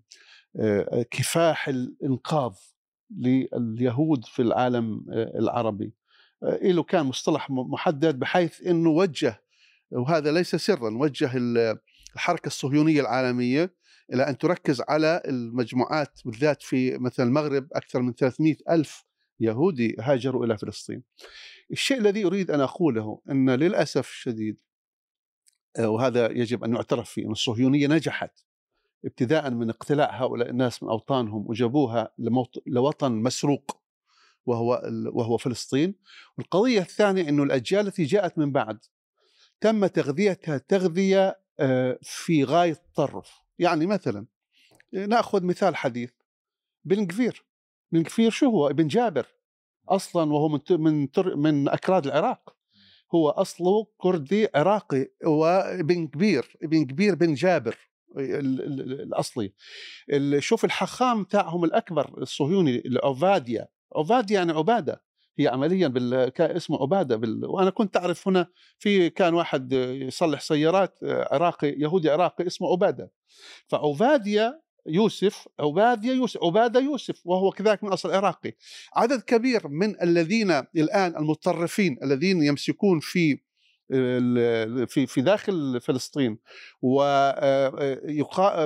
كفاح 1.10 1.68
الإنقاذ 1.68 2.52
لليهود 3.10 4.24
في 4.24 4.42
العالم 4.42 5.06
آه، 5.12 5.38
العربي 5.38 5.92
له 6.62 6.82
كان 6.82 7.06
مصطلح 7.06 7.50
محدد 7.50 8.18
بحيث 8.18 8.66
انه 8.66 8.90
وجه 8.90 9.42
وهذا 9.90 10.32
ليس 10.32 10.56
سرا 10.56 10.98
وجه 10.98 11.30
الحركة 12.14 12.46
الصهيونية 12.46 13.00
العالمية 13.00 13.74
إلى 14.12 14.28
أن 14.28 14.38
تركز 14.38 14.82
على 14.88 15.22
المجموعات 15.26 16.20
بالذات 16.24 16.62
في 16.62 16.98
مثلا 16.98 17.26
المغرب 17.26 17.68
أكثر 17.72 18.02
من 18.02 18.12
300 18.12 18.56
ألف 18.70 19.04
يهودي 19.40 19.96
هاجروا 20.00 20.46
إلى 20.46 20.58
فلسطين. 20.58 21.02
الشيء 21.70 21.98
الذي 21.98 22.24
أريد 22.24 22.50
أن 22.50 22.60
أقوله 22.60 23.20
إن 23.30 23.50
للأسف 23.50 24.08
الشديد 24.08 24.60
آه، 25.78 25.88
وهذا 25.88 26.30
يجب 26.30 26.64
أن 26.64 26.74
يعترف 26.74 27.10
فيه 27.10 27.26
إن 27.26 27.30
الصهيونية 27.30 27.86
نجحت 27.86 28.47
ابتداء 29.04 29.50
من 29.50 29.70
اقتلاع 29.70 30.22
هؤلاء 30.22 30.50
الناس 30.50 30.82
من 30.82 30.88
أوطانهم 30.88 31.44
وجابوها 31.48 32.10
لوطن 32.66 33.12
مسروق 33.12 33.78
وهو 34.46 34.82
وهو 35.12 35.36
فلسطين. 35.36 35.94
والقضية 36.38 36.80
الثانية 36.80 37.28
إنه 37.28 37.42
الأجيال 37.42 37.86
التي 37.86 38.04
جاءت 38.04 38.38
من 38.38 38.52
بعد 38.52 38.78
تم 39.60 39.86
تغذيتها 39.86 40.58
تغذية 40.58 41.40
آه، 41.60 41.98
في 42.02 42.44
غاية 42.44 42.72
التطرف. 42.72 43.30
يعني 43.58 43.86
مثلا 43.86 44.26
نأخذ 44.92 45.44
مثال 45.44 45.76
حديث. 45.76 46.10
بن 46.84 47.06
كفير. 47.06 47.44
بن 47.92 48.02
كفير 48.02 48.30
شو 48.30 48.46
هو؟ 48.50 48.68
ابن 48.68 48.86
جابر. 48.86 49.26
أصلا 49.88 50.32
وهو 50.32 50.48
من 50.48 50.60
من 50.70 51.08
من 51.36 51.68
أكراد 51.68 52.06
العراق. 52.06 52.56
هو 53.14 53.30
أصله 53.30 53.86
كردي 53.98 54.48
عراقي 54.54 55.08
وابن 55.26 56.06
كبير 56.06 56.56
ابن 56.62 56.84
كبير 56.84 57.14
بن 57.14 57.34
جابر. 57.34 57.87
الأصلي. 58.16 59.52
ال- 60.12 60.42
شوف 60.42 60.64
الحخام 60.64 61.24
تاعهم 61.24 61.64
الأكبر 61.64 62.22
الصهيوني 62.22 62.82
العباديه 62.86 63.68
عباديه 63.96 64.34
يعني 64.34 64.52
عبادة. 64.52 65.02
هي 65.38 65.48
عمليا 65.48 65.88
بال... 65.88 66.32
اسمه 66.40 66.82
عبادة 66.82 67.16
بال... 67.16 67.44
وأنا 67.46 67.70
كنت 67.70 67.96
أعرف 67.96 68.28
هنا 68.28 68.46
في 68.78 69.10
كان 69.10 69.34
واحد 69.34 69.72
يصلح 69.72 70.40
سيارات 70.40 70.98
عراقي 71.02 71.68
يهودي 71.68 72.10
عراقي 72.10 72.46
اسمه 72.46 72.72
عبادة. 72.72 73.12
فعبادية 73.66 74.62
يوسف 74.86 75.48
عبادية 75.60 76.12
يوسف 76.12 76.44
عبادة 76.44 76.80
يوسف 76.80 77.26
وهو 77.26 77.50
كذلك 77.50 77.84
من 77.84 77.92
أصل 77.92 78.10
عراقي. 78.10 78.52
عدد 78.94 79.20
كبير 79.22 79.68
من 79.68 80.02
الذين 80.02 80.50
الآن 80.50 81.16
المتطرفين 81.16 81.98
الذين 82.02 82.42
يمسكون 82.42 83.00
في 83.00 83.38
في 84.86 85.06
في 85.06 85.20
داخل 85.20 85.80
فلسطين 85.80 86.38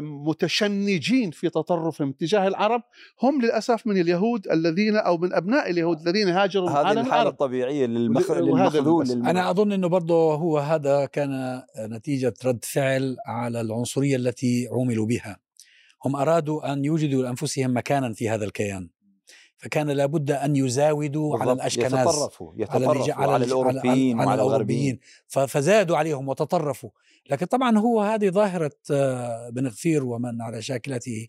ومتشنجين 0.00 1.30
في 1.30 1.48
تطرفهم 1.48 2.12
تجاه 2.12 2.48
العرب 2.48 2.82
هم 3.22 3.42
للأسف 3.42 3.86
من 3.86 4.00
اليهود 4.00 4.46
الذين 4.48 4.96
أو 4.96 5.18
من 5.18 5.32
أبناء 5.32 5.70
اليهود 5.70 6.00
الذين 6.08 6.28
هاجروا 6.28 6.70
من 6.70 6.76
عالم 6.76 6.98
الحالة 6.98 7.14
العرب 7.14 7.32
الطبيعية 7.32 7.86
للمخ... 7.86 8.30
للم- 8.30 9.26
أنا 9.26 9.50
أظن 9.50 9.72
أنه 9.72 9.88
برضه 9.88 10.34
هو 10.34 10.58
هذا 10.58 11.04
كان 11.04 11.62
نتيجة 11.78 12.34
رد 12.44 12.64
فعل 12.64 13.16
على 13.26 13.60
العنصرية 13.60 14.16
التي 14.16 14.68
عوملوا 14.72 15.06
بها. 15.06 15.38
هم 16.04 16.16
أرادوا 16.16 16.72
أن 16.72 16.84
يوجدوا 16.84 17.22
لأنفسهم 17.22 17.76
مكانا 17.76 18.12
في 18.12 18.28
هذا 18.28 18.44
الكيان. 18.44 18.88
فكان 19.62 19.90
لابد 19.90 20.30
أن 20.30 20.56
يزاودوا 20.56 21.34
على 21.36 21.38
بالضبط. 21.44 21.60
الأشكناز 21.60 21.92
يتطرفوا 22.08 22.52
على 22.52 22.62
يتطرفوا 22.62 22.90
على, 23.14 23.36
الج- 23.36 23.46
الأوروبيين 23.52 24.18
على, 24.20 24.26
وعلى 24.28 24.42
الغربيين. 24.42 25.00
فزادوا 25.28 25.96
عليهم 25.96 26.28
وتطرفوا. 26.28 26.90
لكن 27.30 27.46
طبعا 27.46 27.78
هو 27.78 28.00
هذه 28.02 28.28
ظاهرة 28.30 28.72
آه، 28.90 29.50
بن 29.50 29.66
غفير 29.66 30.04
ومن 30.04 30.42
على 30.42 30.62
شاكلته. 30.62 31.28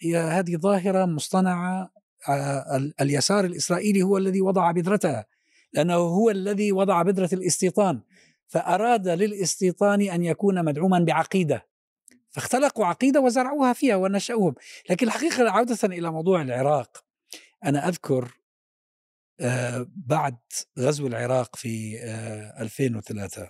هي 0.00 0.16
هذه 0.16 0.56
ظاهرة 0.56 1.04
مصطنعة 1.04 1.90
آه، 2.28 2.76
ال- 2.76 2.94
اليسار 3.00 3.44
الإسرائيلي 3.44 4.02
هو 4.02 4.16
الذي 4.18 4.40
وضع 4.40 4.70
بذرتها 4.70 5.26
لأنه 5.72 5.94
هو 5.94 6.30
الذي 6.30 6.72
وضع 6.72 7.02
بذرة 7.02 7.30
الاستيطان. 7.34 8.00
فأراد 8.48 9.08
للاستيطان 9.08 10.00
أن 10.02 10.22
يكون 10.22 10.64
مدعوما 10.64 10.98
بعقيدة. 10.98 11.66
فاختلقوا 12.30 12.86
عقيدة 12.86 13.20
وزرعوها 13.20 13.72
فيها 13.72 13.96
ونشأوهم. 13.96 14.54
لكن 14.90 15.06
الحقيقة 15.06 15.50
عودة 15.50 15.78
إلى 15.84 16.10
موضوع 16.10 16.42
العراق. 16.42 17.04
أنا 17.64 17.88
أذكر 17.88 18.40
آه، 19.40 19.86
بعد 19.96 20.38
غزو 20.78 21.06
العراق 21.06 21.56
في 21.56 21.98
آه، 22.00 22.62
2003 22.62 23.48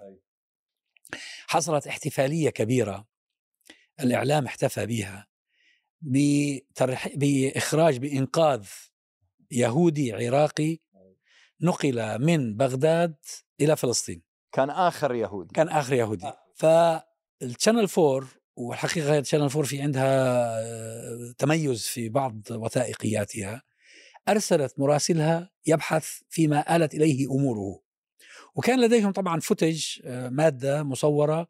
حصلت 1.46 1.86
احتفالية 1.86 2.50
كبيرة 2.50 3.06
الإعلام 4.00 4.46
احتفى 4.46 4.86
بها 4.86 5.26
بترح... 6.00 7.08
بإخراج 7.14 7.96
بإنقاذ 7.96 8.66
يهودي 9.50 10.12
عراقي 10.12 10.78
نقل 11.60 12.18
من 12.18 12.56
بغداد 12.56 13.14
إلى 13.60 13.76
فلسطين. 13.76 14.22
كان 14.52 14.70
آخر 14.70 15.14
يهودي. 15.14 15.54
كان 15.54 15.68
آخر 15.68 15.92
يهودي. 15.92 16.32
فال 16.54 16.84
Channel 16.84 17.88
4 17.98 18.28
والحقيقة 18.56 19.18
ال 19.18 19.21
Channel 19.21 19.42
4 19.42 19.62
في 19.62 19.82
عندها 19.82 20.44
آه، 20.60 21.34
تميز 21.38 21.86
في 21.86 22.08
بعض 22.08 22.42
وثائقياتها. 22.50 23.62
أرسلت 24.28 24.78
مراسلها 24.78 25.50
يبحث 25.66 26.08
فيما 26.28 26.76
آلت 26.76 26.94
إليه 26.94 27.26
أموره. 27.26 27.80
وكان 28.54 28.80
لديهم 28.80 29.12
طبعا 29.12 29.40
footage 29.40 29.86
آه، 30.04 30.28
مادة 30.28 30.82
مصورة 30.82 31.48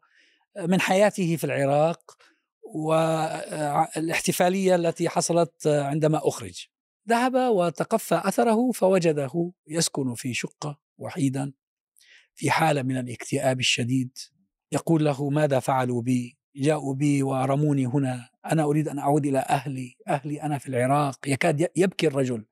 آه، 0.57 0.65
من 0.65 0.81
حياته 0.81 1.35
في 1.35 1.43
العراق 1.43 2.17
والاحتفالية 2.63 4.75
التي 4.75 5.09
حصلت 5.09 5.67
آه، 5.67 5.83
عندما 5.83 6.27
أخرج. 6.27 6.65
ذهب 7.09 7.35
وتقفى 7.35 8.21
أثره 8.25 8.71
فوجده 8.71 9.51
يسكن 9.67 10.15
في 10.15 10.33
شقة 10.33 10.79
وحيدا 10.97 11.53
في 12.35 12.51
حالة 12.51 12.81
من 12.81 12.97
الاكتئاب 12.97 13.59
الشديد. 13.59 14.17
يقول 14.71 15.05
له 15.05 15.29
ماذا 15.29 15.59
فعلوا 15.59 16.01
بي؟ 16.01 16.37
جاءوا 16.55 16.95
بي 16.95 17.23
ورموني 17.23 17.85
هنا. 17.85 18.29
أنا 18.51 18.63
أريد 18.63 18.87
أن 18.87 18.99
أعود 18.99 19.25
إلى 19.25 19.39
أهلي. 19.39 19.95
أهلي 20.07 20.41
أنا 20.41 20.57
في 20.57 20.69
العراق. 20.69 21.27
يكاد 21.27 21.67
يبكي 21.75 22.07
الرجل. 22.07 22.45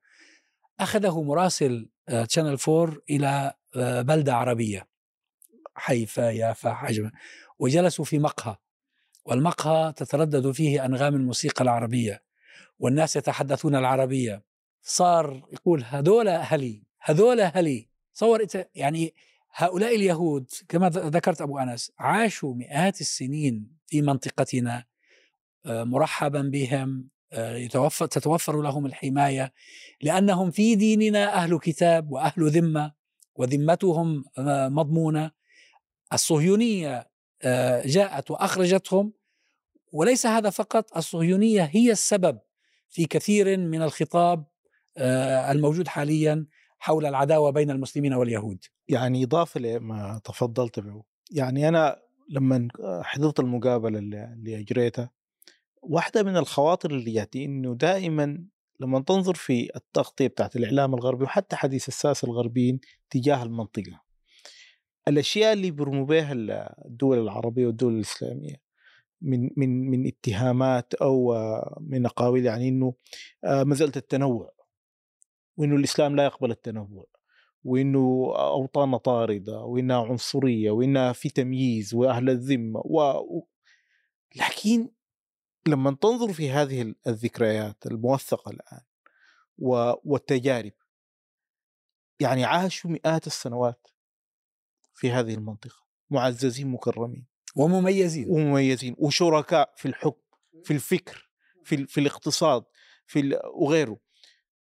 أخذه 0.80 1.22
مراسل 1.22 1.90
Channel 2.28 2.58
4 2.68 2.98
إلى 3.10 3.54
آه، 3.76 4.02
بلدة 4.02 4.36
عربية 4.36 4.88
حيفا 5.76 6.30
يافا 6.30 6.74
حجم 6.74 7.12
وجلسوا 7.60 8.06
في 8.06 8.20
مقهى. 8.20 8.56
والمقهى 9.26 9.94
تتردد 9.94 10.52
فيه 10.52 10.86
أنغام 10.86 11.16
الموسيقى 11.16 11.64
العربية 11.64 12.24
والناس 12.80 13.16
يتحدثون 13.16 13.76
العربية. 13.76 14.44
صار 14.82 15.48
يقول 15.54 15.84
هذول 15.84 16.28
أهلي 16.28 16.84
هذول 17.00 17.40
أهلي. 17.40 17.90
صور 18.14 18.46
يعني 18.76 19.14
هؤلاء 19.54 19.96
اليهود 19.96 20.50
كما 20.70 20.90
ذكرت 20.90 21.42
أبو 21.42 21.60
أنس 21.60 21.92
عاشوا 22.00 22.54
مئات 22.54 23.02
السنين 23.02 23.78
في 23.88 24.02
منطقتنا 24.02 24.86
آه، 25.66 25.84
مرحبا 25.84 26.42
بهم 26.42 26.90
آه، 27.00 27.19
يتوفر 27.34 28.06
تتوفر 28.06 28.62
لهم 28.62 28.86
الحماية 28.86 29.54
لأنهم 30.02 30.52
في 30.52 30.76
ديننا 30.76 31.34
أهل 31.34 31.60
كتاب 31.60 32.12
وأهل 32.12 32.50
ذمة 32.50 32.92
وذمتهم 33.36 34.24
آه، 34.38 34.70
مضمونة. 34.70 35.32
الصهيونية 36.14 37.10
آه، 37.42 37.82
جاءت 37.86 38.32
وأخرجتهم 38.32 39.14
وليس 39.94 40.26
هذا 40.26 40.50
فقط 40.50 40.98
الصهيونية 40.98 41.64
هي 41.64 41.92
السبب 41.92 42.40
في 42.90 43.06
كثير 43.06 43.58
من 43.58 43.82
الخطاب 43.82 44.46
آه، 44.98 45.52
الموجود 45.52 45.88
حاليا 45.88 46.46
حول 46.80 47.06
العداوة 47.06 47.52
بين 47.52 47.72
المسلمين 47.72 48.14
واليهود. 48.14 48.66
يعني 48.88 49.24
إضافة 49.24 49.60
لما 49.60 50.22
تفضلت 50.24 50.80
به 50.80 51.04
يعني 51.32 51.68
أنا 51.68 52.00
لما 52.30 52.68
حضرت 53.04 53.40
المقابلة 53.40 54.00
اللي 54.00 54.60
أجريتها 54.60 55.12
واحدة 55.82 56.24
من 56.24 56.38
الخواطر 56.38 56.92
اللي 56.92 57.12
جاتي 57.12 57.46
إنه 57.46 57.76
دائما 57.76 58.44
لما 58.80 59.00
تنظر 59.00 59.34
في 59.34 59.70
التغطية 59.76 60.28
بتاعت 60.28 60.56
الإعلام 60.56 60.94
الغربي 60.94 61.24
وحتى 61.24 61.56
حديث 61.56 61.88
الساسة 61.88 62.26
الغربيين 62.26 62.80
تجاه 63.10 63.44
المنطقة 63.44 64.02
الأشياء 65.08 65.54
اللي 65.54 65.72
بيرموا 65.72 66.06
بها 66.06 66.34
الدول 66.86 67.20
العربية 67.20 67.66
والدول 67.68 67.96
الإسلامية 67.96 68.56
من 69.22 69.50
من 69.58 69.90
من 69.90 70.08
اتهامات 70.08 70.94
أو 70.94 71.34
آه، 71.34 71.78
من 71.82 72.06
أقاويل 72.06 72.46
يعني 72.46 72.70
إنه 72.70 72.94
آه، 73.44 73.64
مسألة 73.64 73.92
التنوع 73.96 74.52
وإنه 75.58 75.76
الإسلام 75.76 76.16
لا 76.16 76.24
يقبل 76.24 76.52
التنوع 76.52 77.06
وإنه 77.64 78.34
اوطاننا 78.36 78.98
طاردة 78.98 79.60
وإنها 79.60 79.98
عنصرية 80.06 80.72
وإنها 80.72 81.12
في 81.14 81.30
تمييز 81.30 81.94
وأهل 81.94 82.30
الذمة. 82.30 82.80
و- 82.80 83.44
لكن 84.36 84.90
لما 85.68 85.98
تنظر 86.02 86.34
في 86.34 86.52
هذه 86.52 86.94
الذكريات 87.08 87.86
الموثقة 87.86 88.52
الآن 88.52 88.82
و... 89.58 89.94
والتجارب 90.04 90.72
يعني 92.20 92.46
عاشوا 92.46 92.92
مئات 92.92 93.28
السنوات 93.28 93.88
في 94.94 95.12
هذه 95.12 95.34
المنطقة 95.34 95.84
معززين 96.10 96.68
مكرمين. 96.68 97.26
ومميزين. 97.56 98.26
ومميزين 98.30 98.96
وشركاء 98.98 99.74
في 99.78 99.88
الحكم 99.88 100.22
في 100.64 100.74
الفكر 100.74 101.30
في, 101.64 101.88
في 101.88 102.00
الاقتصاد 102.00 102.64
في 103.08 103.40
وغيره. 103.54 103.98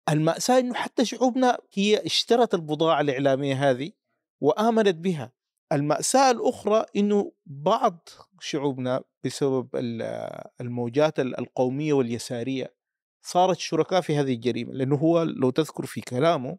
المأساة 0.08 0.58
إنه 0.58 0.74
حتى 0.74 1.04
شعوبنا 1.04 1.58
هي 1.74 2.06
اشترت 2.06 2.54
البضاعة 2.54 3.00
الإعلامية 3.00 3.70
هذه 3.70 3.92
وآمنت 4.40 4.94
بها. 4.94 5.32
المأساة 5.72 6.30
الأخرى 6.30 6.84
إنه 6.96 7.32
بعض 7.46 8.08
شعوبنا 8.40 9.02
بسبب 9.24 9.68
ال- 9.76 10.42
الموجات 10.60 11.20
ال- 11.20 11.38
القومية 11.40 11.92
واليسارية 11.92 12.74
صارت 13.22 13.58
شركاء 13.58 14.00
في 14.00 14.16
هذه 14.16 14.34
الجريمة. 14.34 14.72
لأنه 14.72 14.96
هو 14.96 15.22
لو 15.22 15.50
تذكر 15.50 15.86
في 15.86 16.00
كلامه 16.00 16.58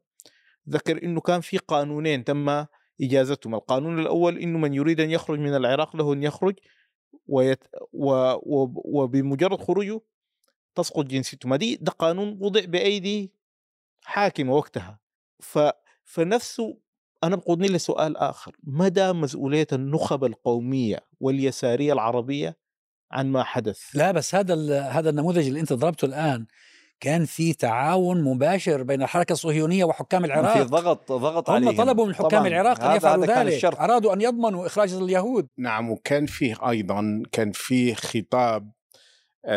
ذكر 0.70 1.04
إنه 1.04 1.22
كان 1.22 1.42
في 1.42 1.58
قانونين 1.58 2.24
تم 2.24 2.66
إجازتهم، 3.02 3.56
القانون 3.56 4.00
الأول 4.00 4.38
إنه 4.38 4.58
من 4.60 4.74
يريد 4.74 5.00
أن 5.00 5.12
يخرج 5.12 5.40
من 5.40 5.56
العراق 5.56 5.96
له 5.96 6.14
أن 6.14 6.24
يخرج 6.24 6.56
ويت 7.28 7.64
و 7.94 8.12
و 8.34 8.72
وبمجرد 8.86 9.60
خروجه 9.62 10.02
تسقط 10.76 11.06
جنسيته، 11.06 11.50
ما 11.50 11.56
دي 11.56 11.76
ده 11.76 11.92
قانون 11.92 12.38
وضع 12.42 12.66
بأيدي 12.66 13.34
حاكم 14.04 14.50
وقتها. 14.50 15.00
ف 15.40 15.60
فنفسه 16.04 16.78
أنا 17.26 17.36
بقودني 17.36 17.68
لسؤال 17.68 18.18
آخر، 18.18 18.56
مدى 18.64 19.12
مسؤولية 19.14 19.68
النخب 19.74 20.24
القومية 20.26 21.00
واليسارية 21.20 21.94
العربية 21.94 22.58
عن 23.12 23.28
ما 23.32 23.44
حدث؟ 23.44 23.80
لا 23.94 24.12
بس 24.12 24.36
هذا 24.36 24.54
ال- 24.54 24.72
هذا 24.92 25.10
النموذج 25.10 25.48
اللي 25.48 25.60
أنت 25.60 25.74
ضربته 25.74 26.06
الآن 26.06 26.46
كان 27.00 27.26
في 27.26 27.54
تعاون 27.54 28.24
مباشر 28.24 28.84
بين 28.84 29.02
الحركة 29.02 29.34
الصهيونية 29.34 29.84
وحكام 29.86 30.22
في 30.22 30.28
العراق 30.28 30.62
ضغط 30.62 31.12
ضغط 31.12 31.50
هم 31.50 31.56
عليهم 31.56 31.78
طلبوا 31.78 32.06
من 32.06 32.16
حكام 32.16 32.28
طبعاً. 32.30 32.48
العراق 32.48 32.80
أن 32.82 32.88
هذا- 32.88 32.96
يفعلوا 32.98 33.26
ذلك 33.26 33.54
الشرط 33.54 33.80
أرادوا 33.80 34.14
أن 34.14 34.22
يضمنوا 34.22 34.66
إخراج 34.66 34.94
اليهود 34.94 35.48
نعم 35.58 35.90
وكان 35.90 36.26
فيه 36.26 36.70
أيضا 36.70 37.24
كان 37.32 37.52
فيه 37.52 37.94
خطاب 37.94 38.72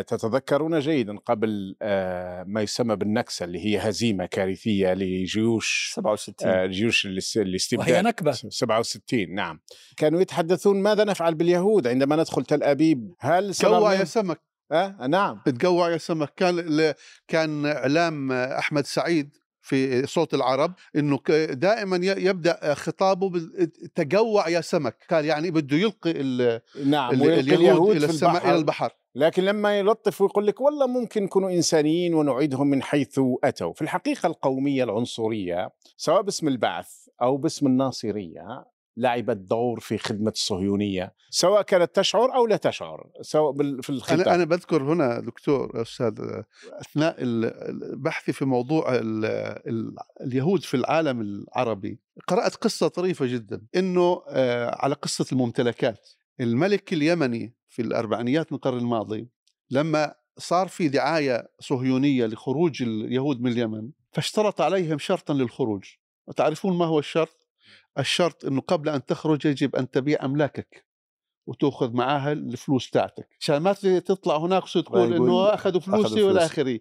تتذكرون 0.07 0.79
جيدا 0.81 1.17
قبل 1.19 1.77
آه، 1.83 2.45
ما 2.47 2.63
يسمى 2.63 2.97
بالنكسة 2.97 3.45
اللي 3.45 3.65
هي 3.67 3.79
هزيمة 3.89 4.27
كارثية 4.27 4.95
لجيوش 4.95 5.91
67 5.95 6.49
آه، 6.53 6.67
جيوش 6.67 7.07
الاس- 7.07 7.37
الاستبداد 7.37 7.89
وهي 7.91 8.03
نكبة. 8.03 8.33
67 8.33 9.35
نعم. 9.35 9.61
كانوا 9.97 10.21
يتحدثون 10.21 10.83
ماذا 10.83 11.05
نفعل 11.05 11.35
باليهود 11.35 11.87
عندما 11.87 12.17
ندخل 12.17 12.45
تل 12.45 12.63
أبيب؟ 12.63 13.15
هل 13.21 13.51
جوع 13.53 13.95
يا 13.95 14.05
سمك. 14.05 14.41
آه 14.73 15.07
نعم. 15.07 15.41
بتجوع 15.47 15.91
يا 15.91 15.99
سمك. 15.99 16.33
كان 16.37 16.59
ال- 16.59 16.95
كان 17.29 17.67
إعلام 17.67 18.33
أحمد 18.33 18.87
سعيد 18.87 19.37
في 19.63 20.07
صوت 20.07 20.35
العرب 20.35 20.75
إنه 20.97 21.19
ك- 21.19 21.31
دائما 21.51 21.97
يبدأ 22.03 22.75
خطابه 22.75 23.29
بالتجوع 23.31 24.49
يا 24.49 24.61
سمك. 24.61 24.97
قال 25.11 25.25
يعني 25.25 25.51
بده 25.51 25.77
يلقي 25.77 26.11
ال- 26.11 26.61
نعم 26.85 27.15
ال- 27.15 27.23
ويلقي 27.23 27.55
اليهود 27.55 27.97
إلى 27.97 28.07
السماء. 28.07 28.49
إلى 28.51 28.57
البحر. 28.57 28.91
لكن 29.19 29.45
لما 29.45 29.79
يلطف 29.79 30.21
ويقول 30.21 30.47
لك 30.47 30.61
والله 30.61 30.87
ممكن 30.87 31.25
يكونوا 31.25 31.51
إنسانيين 31.51 32.15
ونعيدهم 32.15 32.67
من 32.67 32.83
حيث 32.83 33.21
أتوا، 33.45 33.73
في 33.73 33.83
الحقيقة 33.83 34.27
القومية 34.27 34.85
العنصرية 34.85 35.71
سواء 35.97 36.23
باسم 36.23 36.49
البعث 36.49 36.89
أو 37.23 37.37
باسم 37.37 37.67
الناصرية 37.67 38.65
لعبت 38.97 39.37
دور 39.37 39.81
في 39.81 39.99
خدمة 39.99 40.31
الصهيونية، 40.31 41.15
سواء 41.31 41.63
كانت 41.63 41.97
تشعر 41.97 42.35
أو 42.35 42.47
لا 42.47 42.57
تشعر، 42.57 43.11
سواء 43.21 43.53
في 43.83 43.91
الخطاب. 43.91 44.21
أنا 44.21 44.35
أنا 44.35 44.45
بذكر 44.45 44.83
هنا 44.83 45.21
دكتور 45.21 45.83
أستاذ 45.83 46.15
أثناء 46.73 47.23
ال- 47.23 47.45
ال- 47.45 47.97
بحثي 47.99 48.33
في 48.33 48.45
موضوع 48.45 48.95
ال 48.95 49.25
ال 49.67 49.95
اليهود 50.21 50.63
في 50.63 50.75
العالم 50.77 51.21
العربي 51.21 52.01
قرأت 52.29 52.55
قصة 52.57 52.89
طريفة 52.89 53.27
جدا 53.27 53.67
إنه 53.77 54.23
آه، 54.29 54.77
على 54.85 54.95
قصة 54.95 55.27
الممتلكات. 55.33 56.09
الملك 56.41 56.93
اليمني 56.93 57.55
في 57.79 57.85
الأربعينيات 57.85 58.53
من 58.53 58.57
القرن 58.57 58.79
الماضي 58.79 59.29
لما 59.71 60.15
صار 60.39 60.69
في 60.69 60.89
دعاية 60.89 61.51
صهيونية 61.61 62.27
لخروج 62.27 62.83
اليهود 62.83 63.41
من 63.41 63.53
اليمن 63.53 63.91
فاشترط 64.13 64.61
عليهم 64.61 64.99
شرطا 64.99 65.35
للخروج. 65.35 65.85
وتعرفون 66.27 66.79
ما 66.79 66.85
هو 66.85 66.99
الشرط؟ 66.99 67.49
الشرط 67.99 68.45
إنه 68.45 68.61
قبل 68.61 68.89
أن 68.89 69.05
تخرج 69.05 69.47
يجب 69.47 69.77
أن 69.77 69.91
تبيع 69.91 70.25
أملاكك 70.25 70.87
وتأخذ 71.47 71.93
معاها 71.93 72.33
الفلوس 72.33 72.91
تاعتك. 72.91 73.29
عشان 73.41 73.57
ما 73.57 73.73
تطلع 73.73 74.37
هناك 74.37 74.65
تقول 74.65 75.13
يقول 75.13 75.29
إنه 75.29 75.55
أخذوا 75.55 75.81
فلوسي 75.81 76.07
أخذوا 76.07 76.29
والى. 76.29 76.45
اخره 76.45 76.81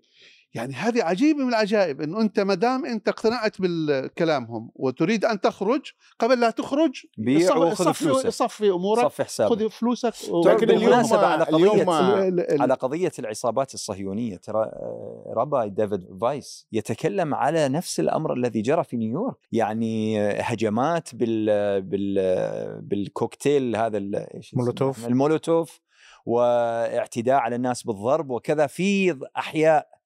يعني 0.54 0.74
هذه 0.74 1.04
عجيبة 1.04 1.44
من 1.44 1.50
العجائب 1.50 2.02
إنه 2.02 2.22
أنت 2.22 2.40
ما 2.40 2.54
دام 2.56 2.86
أنت 2.86 3.08
اقتنعت 3.08 3.62
بالكلامهم 3.62 4.72
وتريد 4.76 5.26
أن 5.26 5.42
تخرج 5.42 5.82
قبل 6.20 6.40
لا 6.40 6.50
تخرج 6.50 7.06
بيع 7.18 7.56
وخذ 7.56 7.84
صفي 7.86 8.04
فلوسك 8.04 8.30
صفي 8.30 8.70
أمورك 8.70 9.06
صفي 9.06 9.24
حسابك 9.24 9.50
خذ 9.60 9.70
فلوسك 9.70 10.14
لكن 10.46 10.70
اليوم 10.70 10.94
على 11.14 11.46
قضية- 11.46 11.54
اليوم 11.54 11.90
ال- 11.92 12.40
ال- 12.54 12.62
على 12.62 12.74
قضية 12.74 13.12
العصابات 13.20 13.74
الصهيونية 13.74 14.38
ترى 14.38 14.64
آه، 14.64 15.34
Rabbi 15.38 15.70
ديفيد 15.70 16.18
فايس 16.22 16.68
يتكلم 16.72 17.36
على 17.36 17.70
نفس 17.70 18.00
الأمر 18.00 18.34
الذي 18.34 18.62
جرى 18.62 18.84
في 18.84 18.98
نيويورك 18.98 19.36
يعني 19.52 20.22
آه، 20.22 20.42
هجمات 20.42 21.16
بال 21.16 21.82
بال 21.82 22.82
بالكوكتيل 22.82 23.76
هذا 23.76 23.98
ال- 23.98 24.16
إيش 24.16 24.48
اسمه؟ 24.48 24.60
مولوتوف. 24.60 25.08
المولوتوف 25.08 25.82
واعتداء 26.26 27.36
على 27.36 27.56
الناس 27.56 27.84
بالضرب 27.84 28.30
وكذا 28.30 28.68
في 28.68 29.20
أحياء 29.38 29.88
آه، 29.94 29.97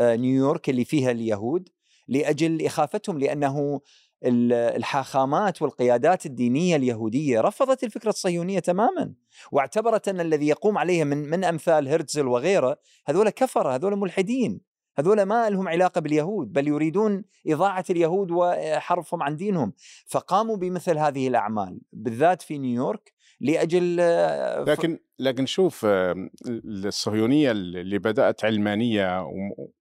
نيويورك 0.00 0.70
اللي 0.70 0.84
فيها 0.84 1.10
اليهود 1.10 1.68
لأجل 2.08 2.66
إخافتهم 2.66 3.18
لأنه 3.18 3.80
ال- 4.24 4.52
الحاخامات 4.52 5.62
والقيادات 5.62 6.26
الدينية 6.26 6.76
اليهودية 6.76 7.40
رفضت 7.40 7.84
الفكرة 7.84 8.08
الصهيونية 8.08 8.58
تماما 8.58 9.14
واعتبرت 9.52 10.08
أن 10.08 10.20
الذي 10.20 10.48
يقوم 10.48 10.78
عليه 10.78 11.04
من 11.04 11.30
من 11.30 11.44
أمثال 11.44 11.88
هرتزل 11.88 12.26
وغيره 12.26 12.76
هذول 13.06 13.30
كفرة 13.30 13.74
هذول 13.74 13.96
ملحدين 13.96 14.60
هذول 14.98 15.22
ما 15.22 15.50
لهم 15.50 15.68
علاقة 15.68 16.00
باليهود 16.00 16.52
بل 16.52 16.68
يريدون 16.68 17.24
إضاعة 17.46 17.84
اليهود 17.90 18.30
وحرفهم 18.30 19.22
عن 19.22 19.36
دينهم. 19.36 19.72
فقاموا 20.06 20.56
بمثل 20.56 20.98
هذه 20.98 21.28
الأعمال 21.28 21.80
بالذات 21.92 22.42
في 22.42 22.58
نيويورك 22.58 23.12
لأجل 23.40 23.96
آه، 24.00 24.64
لكن 24.64 24.98
لكن 25.18 25.46
شوف 25.46 25.84
آه، 25.84 26.30
الصهيونية 26.48 27.50
اللي 27.50 27.98
بدأت 27.98 28.44
علمانية 28.44 29.26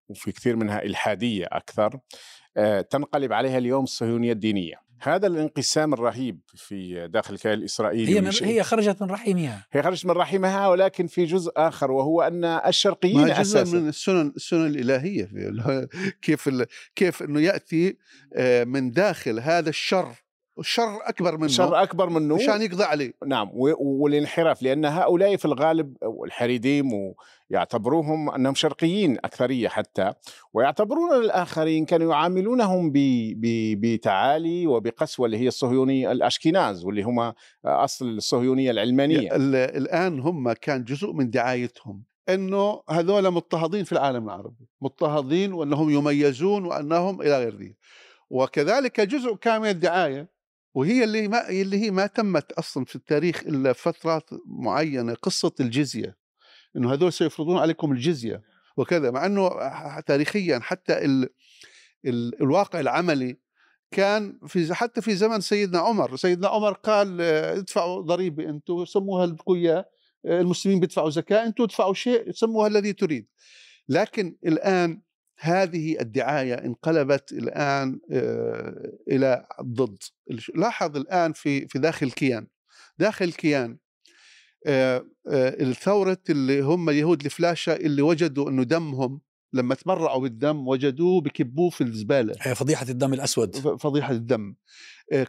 وفي 0.09 0.31
كثير 0.31 0.55
منها 0.55 0.83
إلحادية 0.83 1.45
أكثر 1.51 1.99
آه، 2.57 2.81
تنقلب 2.81 3.33
عليها 3.33 3.57
اليوم 3.57 3.83
الصهيونية 3.83 4.31
الدينية. 4.31 4.87
هذا 5.01 5.27
الانقسام 5.27 5.93
الرهيب 5.93 6.39
في 6.55 7.07
داخل 7.07 7.33
الكيان 7.33 7.53
الإسرائيلي 7.53 8.15
هي 8.15 8.21
من 8.21 8.31
هي 8.41 8.63
خرجت 8.63 9.01
من 9.01 9.11
رحمها 9.11 9.67
هي 9.71 9.83
خرجت 9.83 10.05
من 10.05 10.11
رحمها 10.11 10.67
ولكن 10.67 11.07
في 11.07 11.25
جزء 11.25 11.51
آخر 11.57 11.91
وهو 11.91 12.21
أن 12.21 12.45
الشرقيين 12.45 13.21
ما 13.21 13.27
جزء 13.27 13.41
أساسا. 13.41 13.77
من 13.77 13.89
السنن 13.89 14.33
السنن 14.35 14.65
الإلهية 14.67 15.29
كيف 16.21 16.49
كيف 16.95 17.23
إنه 17.23 17.41
يأتي 17.41 17.97
من 18.65 18.91
داخل 18.91 19.39
هذا 19.39 19.69
الشر 19.69 20.26
الشر 20.59 20.97
أكبر 21.03 21.37
منه 21.37 21.47
شر 21.47 21.83
أكبر 21.83 22.09
منه. 22.09 22.35
مشان 22.35 22.61
يقضي 22.61 22.83
عليه. 22.83 23.13
نعم 23.27 23.49
والانحراف 23.79 24.61
لأن 24.63 24.85
هؤلاء 24.85 25.35
في 25.35 25.45
الغالب 25.45 25.97
الحريديم 26.25 27.13
ويعتبروهم 27.51 28.29
أنهم 28.29 28.53
شرقيين 28.55 29.17
أكثرية 29.17 29.67
حتى 29.67 30.13
ويعتبرون 30.53 31.13
الآخرين 31.15 31.85
كانوا 31.85 32.11
يعاملونهم 32.11 32.91
بتعالي 33.75 34.67
وبقسوة 34.67 35.25
اللي 35.25 35.37
هي 35.37 35.47
الصهيونيه 35.47 36.11
الاشكناز 36.11 36.85
واللي 36.85 37.01
هم 37.03 37.33
أصل 37.65 38.05
الصهيونية 38.07 38.71
العلمانية. 38.71 39.35
ال- 39.35 39.55
الآن 39.55 40.19
هم 40.19 40.51
كان 40.53 40.83
جزء 40.83 41.11
من 41.11 41.29
دعايتهم 41.29 42.03
إنه 42.29 42.81
هذول 42.89 43.31
مضطهدين 43.31 43.83
في 43.83 43.91
العالم 43.91 44.25
العربي 44.25 44.67
مضطهدين 44.81 45.53
وأنهم 45.53 45.89
يميزون 45.89 46.65
وأنهم 46.65 47.21
إلى 47.21 47.37
غير 47.37 47.55
ذلك 47.55 47.75
وكذلك 48.29 49.01
جزء 49.01 49.35
كان 49.35 49.61
من 49.61 49.69
الدعاية 49.69 50.36
وهي 50.73 51.03
اللي 51.03 51.27
ما 51.27 51.49
اللي 51.49 51.83
هي 51.83 51.91
ما 51.91 52.07
تمت 52.07 52.51
أصلا 52.51 52.85
في 52.85 52.95
التاريخ 52.95 53.43
إلا 53.43 53.73
فترات 53.73 54.29
معينة 54.45 55.13
قصة 55.13 55.51
الجزية. 55.59 56.17
إنه 56.75 56.93
هذول 56.93 57.13
سيفرضون 57.13 57.57
عليكم 57.57 57.91
الجزية 57.91 58.41
وكذا 58.77 59.11
مع 59.11 59.25
إنه 59.25 59.49
تاريخيا 59.99 60.59
حتى 60.59 61.05
ال 61.05 61.29
ال 62.05 62.41
الواقع 62.41 62.79
العملي 62.79 63.37
كان 63.91 64.39
في 64.47 64.73
حتى 64.73 65.01
في 65.01 65.15
زمن 65.15 65.41
سيدنا 65.41 65.79
عمر. 65.79 66.15
سيدنا 66.15 66.47
عمر 66.47 66.73
قال 66.73 67.17
آه، 67.21 67.53
ادفعوا 67.57 68.01
ضريبة 68.01 68.49
أنتم 68.49 68.85
سموها 68.85 69.35
إياه 69.49 69.85
آه، 70.25 70.41
المسلمين 70.41 70.79
بيدفعوا 70.79 71.09
زكاة 71.09 71.45
أنتم 71.45 71.63
ادفعوا 71.63 71.93
شيء 71.93 72.31
سموها 72.31 72.67
الذي 72.67 72.93
تريد. 72.93 73.27
لكن 73.89 74.37
الآن 74.45 75.01
هذه 75.39 75.99
الدعاية 76.01 76.53
انقلبت 76.53 77.31
الآن 77.31 77.99
آه، 78.11 78.91
إلى 79.11 79.47
الضد 79.59 79.97
الش- 80.31 80.51
لاحظ 80.55 80.97
الآن 80.97 81.33
في 81.33 81.67
في 81.67 81.79
داخل 81.79 82.05
الكيان 82.07 82.47
داخل 82.97 83.25
الكيان 83.25 83.77
آه، 84.67 84.97
آه، 85.29 85.63
الثورة 85.63 86.17
اللي 86.29 86.61
هم 86.61 86.89
اليهود 86.89 87.25
الفلاشة 87.25 87.73
اللي 87.75 88.01
وجدوا 88.01 88.49
إنه 88.49 88.63
دمهم 88.63 89.21
لما 89.53 89.75
تبرعوا 89.75 90.21
بالدم 90.21 90.67
وجدوه 90.67 91.21
بكبوه 91.21 91.69
في 91.69 91.81
الزبالة. 91.81 92.35
هي 92.41 92.55
فضيحة 92.55 92.85
الدم 92.89 93.13
الأسود. 93.13 93.55
ف- 93.55 93.67
فضيحة 93.67 94.13
الدم. 94.13 94.55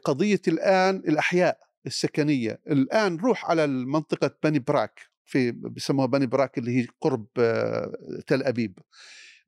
قضية 0.05 0.41
الآن 0.49 0.97
الأحياء 0.97 1.59
السكنية. 1.87 2.61
الآن 2.71 3.17
روح 3.17 3.51
على 3.51 3.67
منطقة 3.67 4.31
بني 4.45 4.59
براك 4.59 5.01
في 5.25 5.51
بسموها 5.53 6.07
بني 6.07 6.27
براك 6.27 6.59
اللي 6.59 6.79
هي 6.81 6.87
قرب 7.01 7.27
تل 8.27 8.43
أبيب. 8.43 8.79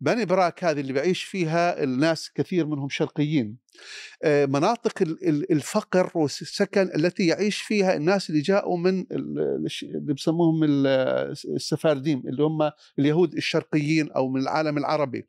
بني 0.01 0.25
براك 0.25 0.65
هذه 0.65 0.81
اللي 0.81 0.93
بعيش 0.93 1.23
فيها 1.25 1.83
الناس 1.83 2.31
كثير 2.35 2.67
منهم 2.67 2.89
شرقيين. 2.89 3.57
آه، 4.23 4.47
مناطق 4.47 5.03
ال- 5.03 5.29
ال- 5.29 5.53
الفقر 5.53 6.11
والسكن 6.15 6.91
التي 6.97 7.27
يعيش 7.27 7.63
فيها 7.63 7.97
الناس 7.97 8.31
اللي 8.31 8.41
جاءوا 8.41 8.79
من 8.79 9.07
اللي 9.13 10.13
بسموهم 10.15 10.65
ال- 10.65 10.87
السفارديم 11.55 12.23
اللي 12.27 12.43
هم 12.43 12.71
اليهود 12.99 13.35
الشرقيين 13.35 14.11
أو 14.13 14.29
من 14.29 14.41
العالم 14.41 14.79
العربي. 14.79 15.27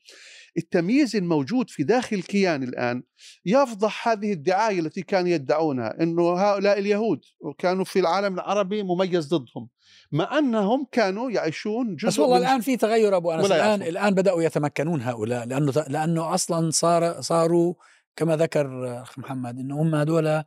التمييز 0.57 1.15
الموجود 1.15 1.69
في 1.69 1.83
داخل 1.83 2.15
الكيان 2.15 2.63
الآن 2.63 3.03
يفضح 3.45 4.07
هذه 4.07 4.33
الدعاية 4.33 4.79
التي 4.79 5.01
كانوا 5.01 5.29
يدعونها 5.29 6.03
أنه 6.03 6.33
هؤلاء 6.33 6.79
اليهود 6.79 7.19
كانوا 7.57 7.83
في 7.85 7.99
العالم 7.99 8.33
العربي 8.33 8.83
مميز 8.83 9.27
ضدهم 9.27 9.69
مع 10.11 10.37
أنهم 10.37 10.87
كانوا 10.91 11.31
يعيشون 11.31 11.95
جزء 11.95 12.07
بس 12.07 12.19
والله 12.19 12.39
من- 12.39 12.45
الآن 12.45 12.61
في 12.61 12.77
تغير 12.77 13.13
ولا 13.13 13.35
الآن 13.45 13.59
يعرفون. 13.59 13.87
الآن 13.87 14.13
بدأوا 14.15 14.43
يتمكنون 14.43 15.01
هؤلاء 15.01 15.45
لأنه 15.45 15.71
لأنه 15.87 16.33
أصلا 16.33 16.69
صار 16.69 17.21
صاروا 17.21 17.73
كما 18.15 18.35
ذكر 18.37 19.01
أخ 19.01 19.19
محمد 19.19 19.59
إنه 19.59 19.81
هم 19.81 19.95
هذول 19.95 20.43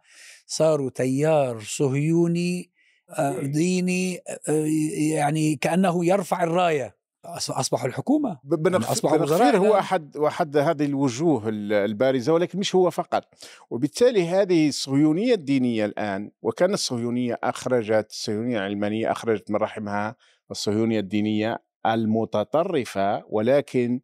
صاروا 0.47 0.91
تيار 0.91 1.61
صهيوني 1.61 2.71
آه، 3.19 3.41
ديني 3.41 4.19
آه، 4.49 4.67
يعني 5.15 5.57
كأنه 5.57 6.05
يرفع 6.07 6.43
الراية 6.45 6.89
أص- 6.89 7.04
أصبحوا 7.27 7.89
الحكومة. 7.89 8.39
ب- 8.45 8.55
بن 8.63 8.73
يعني 8.73 8.85
بن 9.03 9.23
وزراء. 9.23 9.57
هو. 9.57 9.79
أحد 9.79 10.17
وأحد 10.17 10.57
هذه 10.57 10.85
الوجوه 10.85 11.49
ال- 11.49 11.73
البارزة 11.73 12.33
ولكن 12.33 12.59
مش 12.59 12.75
هو 12.75 12.91
فقط. 12.91 13.25
وبالتالي 13.71 14.29
هذه 14.29 14.69
الصهيونية 14.69 15.35
الدينية 15.35 15.85
الآن 15.85 16.31
وكان 16.43 16.75
الصهيونية 16.75 17.39
أخرجت 17.45 18.11
الصهيونية 18.11 18.57
العلمانية 18.59 19.13
أخرجت 19.13 19.51
من 19.51 19.57
رحمها 19.57 20.17
الصهيونية 20.51 21.01
الدينية 21.01 21.59
المتطرفة 21.87 23.25
ولكن 23.29 24.01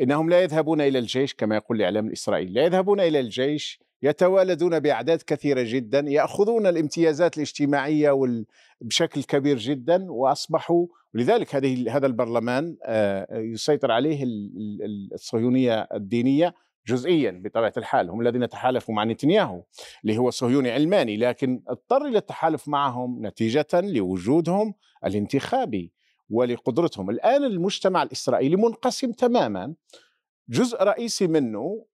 إنهم 0.00 0.30
لا 0.30 0.40
يذهبون 0.42 0.80
إلى 0.80 0.98
الجيش 0.98 1.34
كما 1.34 1.54
يقول 1.56 1.76
الإعلام 1.76 2.06
الإسرائيلي. 2.06 2.52
لا 2.52 2.64
يذهبون 2.64 3.00
إلى 3.00 3.20
الجيش 3.20 3.80
يتوالدون 4.02 4.80
بأعداد 4.80 5.22
كثيرة 5.26 5.62
جدا 5.66 6.00
يأخذون 6.00 6.66
الامتيازات 6.66 7.36
الاجتماعية 7.36 8.10
وال... 8.10 8.46
بشكل 8.80 9.22
كبير 9.22 9.58
جدا 9.58 10.12
وأصبحوا 10.12 10.86
ولذلك 11.14 11.54
هذه 11.54 11.96
هذا 11.96 12.06
البرلمان 12.06 12.76
آه، 12.84 13.38
يسيطر 13.38 13.90
عليه 13.90 14.22
ال- 14.22 14.78
ال- 14.82 15.14
الصهيونية 15.14 15.88
الدينية 15.94 16.54
جزئيا 16.86 17.42
بطبيعة 17.44 17.72
الحال. 17.76 18.10
هم 18.10 18.20
الذين 18.20 18.48
تحالفوا 18.48 18.94
مع 18.94 19.04
نتنياهو 19.04 19.62
اللي 20.04 20.18
هو 20.18 20.30
صهيوني 20.30 20.70
علماني 20.70 21.16
لكن 21.16 21.62
اضطر 21.68 22.06
إلى 22.06 22.18
التحالف 22.18 22.68
معهم 22.68 23.26
نتيجة 23.26 23.66
لوجودهم 23.74 24.74
الانتخابي 25.06 25.92
ولقدرتهم. 26.30 27.10
الآن 27.10 27.44
المجتمع 27.44 28.02
الإسرائيلي 28.02 28.56
منقسم 28.56 29.12
تماما. 29.12 29.74
جزء 30.48 30.82
رئيسي 30.82 31.26
منه 31.26 31.84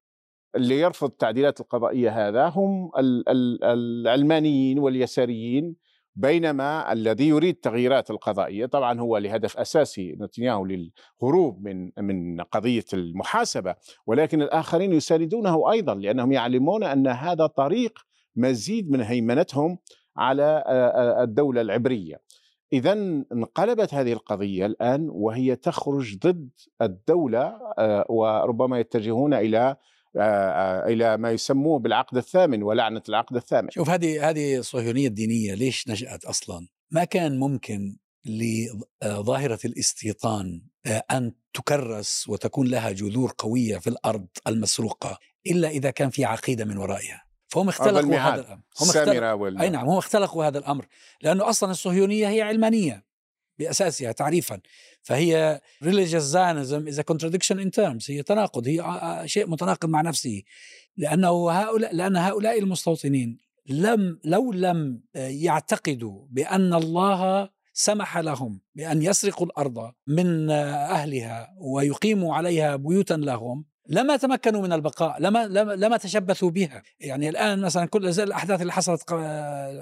اللي 0.55 0.79
يرفض 0.79 1.07
التعديلات 1.09 1.61
القضائية 1.61 2.27
هذا 2.27 2.45
هم 2.47 2.91
ال- 2.97 3.29
ال- 3.29 3.63
العلمانيين 3.63 4.79
واليساريين 4.79 5.75
بينما 6.15 6.93
الذي 6.93 7.27
يريد 7.27 7.55
تغييرات 7.55 8.11
القضائية 8.11 8.65
طبعا 8.65 8.99
هو 8.99 9.17
لهدف 9.17 9.57
أساسي 9.57 10.17
نتنياهو 10.21 10.65
للهروب 10.65 11.63
من 11.67 11.91
من 11.97 12.41
قضية 12.41 12.85
المحاسبة 12.93 13.75
ولكن 14.05 14.41
الآخرين 14.41 14.93
يساندونه 14.93 15.71
أيضا 15.71 15.95
لأنهم 15.95 16.31
يعلمون 16.31 16.83
أن 16.83 17.07
هذا 17.07 17.45
طريق 17.45 17.99
مزيد 18.35 18.91
من 18.91 19.01
هيمنتهم 19.01 19.77
على 20.17 20.63
الدولة 21.23 21.61
العبرية. 21.61 22.21
اذا 22.73 22.93
انقلبت 23.31 23.93
هذه 23.93 24.13
القضية 24.13 24.65
الآن 24.65 25.07
وهي 25.11 25.55
تخرج 25.55 26.17
ضد 26.17 26.49
الدولة 26.81 27.57
آه، 27.77 28.05
وربما 28.09 28.79
يتجهون 28.79 29.33
آه، 29.33 29.77
إلى 30.87 31.17
ما 31.17 31.31
يسموه 31.31 31.79
بالعقد 31.79 32.17
الثامن 32.17 32.63
ولعنة 32.63 33.03
العقد 33.09 33.35
الثامن. 33.35 33.69
شوف 33.69 33.89
هذه 33.89 34.29
هذه 34.29 34.57
الصهيونيه 34.57 35.07
الدينيه 35.07 35.53
ليش 35.53 35.87
نشأت 35.87 36.25
أصلا؟ 36.25 36.67
ما 36.91 37.03
كان 37.03 37.39
ممكن 37.39 37.97
لظاهره 38.25 39.59
الاستيطان 39.65 40.61
آه، 40.85 41.03
أن 41.11 41.33
تكرس 41.53 42.29
وتكون 42.29 42.67
لها 42.67 42.91
جذور 42.91 43.33
قوية 43.37 43.77
في 43.77 43.89
الأرض 43.89 44.27
المسروقة 44.47 45.19
إلا 45.47 45.69
إذا 45.69 45.91
كان 45.91 46.09
في 46.09 46.25
عقيدة 46.25 46.65
من 46.65 46.77
ورائها. 46.77 47.23
فهم 47.47 47.69
اختلقوا 47.69 47.99
الميعاد. 47.99 48.33
هذا 48.33 48.41
الأمر. 48.41 48.61
هم 48.81 48.87
اختلقوا. 48.89 49.61
أي 49.61 49.69
نعم 49.69 49.89
هم 49.89 49.97
اختلقوا 49.97 50.45
هذا 50.45 50.57
الأمر 50.57 50.85
لأنه 51.21 51.49
أصلا 51.49 51.71
الصهيونية 51.71 52.29
هي 52.29 52.41
علمانية 52.41 53.08
بأساسها 53.59 54.11
تعريفا. 54.11 54.59
فهي 55.01 55.61
Zionism 56.19 56.87
is 56.87 56.99
a 56.99 57.03
contradiction 57.03 57.59
in 57.59 57.69
terms 57.79 58.09
هي 58.09 58.23
تناقض 58.23 58.67
هي 58.67 58.83
شيء 59.25 59.47
متناقض 59.47 59.89
مع 59.89 60.01
نفسه. 60.01 60.43
لأنه 60.97 61.51
هؤلاء 61.51 61.95
لأن 61.95 62.17
هؤلاء 62.17 62.59
المستوطنين 62.59 63.37
لم 63.69 64.19
لو 64.23 64.51
لم 64.51 65.01
يعتقدوا 65.15 66.25
بأن 66.29 66.73
الله 66.73 67.49
سمح 67.73 68.17
لهم 68.17 68.61
بأن 68.75 69.01
يسرقوا 69.01 69.45
الأرض 69.47 69.91
من 70.07 70.49
أهلها 70.49 71.53
ويقيموا 71.57 72.35
عليها 72.35 72.75
بيوتا 72.75 73.13
لهم 73.13 73.65
لما 73.87 74.17
تمكنوا 74.17 74.61
من 74.61 74.73
البقاء 74.73 75.21
لما 75.21 75.47
لما, 75.47 75.73
لما 75.73 75.97
تشبثوا 75.97 76.49
بها. 76.49 76.83
يعني 76.99 77.29
الآن 77.29 77.61
مثلا 77.61 77.85
كل 77.85 78.05
الأحداث 78.05 78.61
اللي 78.61 78.73
حصلت 78.73 79.09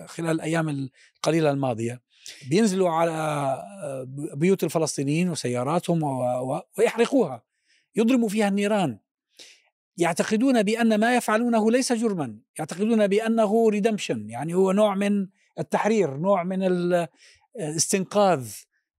خلال 0.08 0.32
الأيام 0.32 0.90
القليلة 1.20 1.52
الماضية. 1.52 2.02
بينزلوا 2.50 2.90
على 2.90 3.12
آه، 3.12 4.06
بيوت 4.36 4.64
الفلسطينيين 4.64 5.30
وسياراتهم 5.30 6.04
ويحرقوها 6.78 7.44
يضرموا 7.96 8.30
فيها 8.30 8.48
النيران. 8.48 9.00
يعتقدون 9.98 10.64
بأن 10.64 11.00
ما 11.00 11.16
يفعلونه 11.16 11.72
ليس 11.72 11.94
جرما 11.94 12.40
يعتقدون 12.60 13.08
بأنه 13.08 13.70
ريدمشن 13.70 14.30
يعني 14.30 14.54
هو 14.54 14.72
نوع 14.72 14.96
من 14.96 15.28
التحرير 15.60 16.18
نوع 16.18 16.44
من 16.44 16.64
الاستنقاذ 17.58 18.48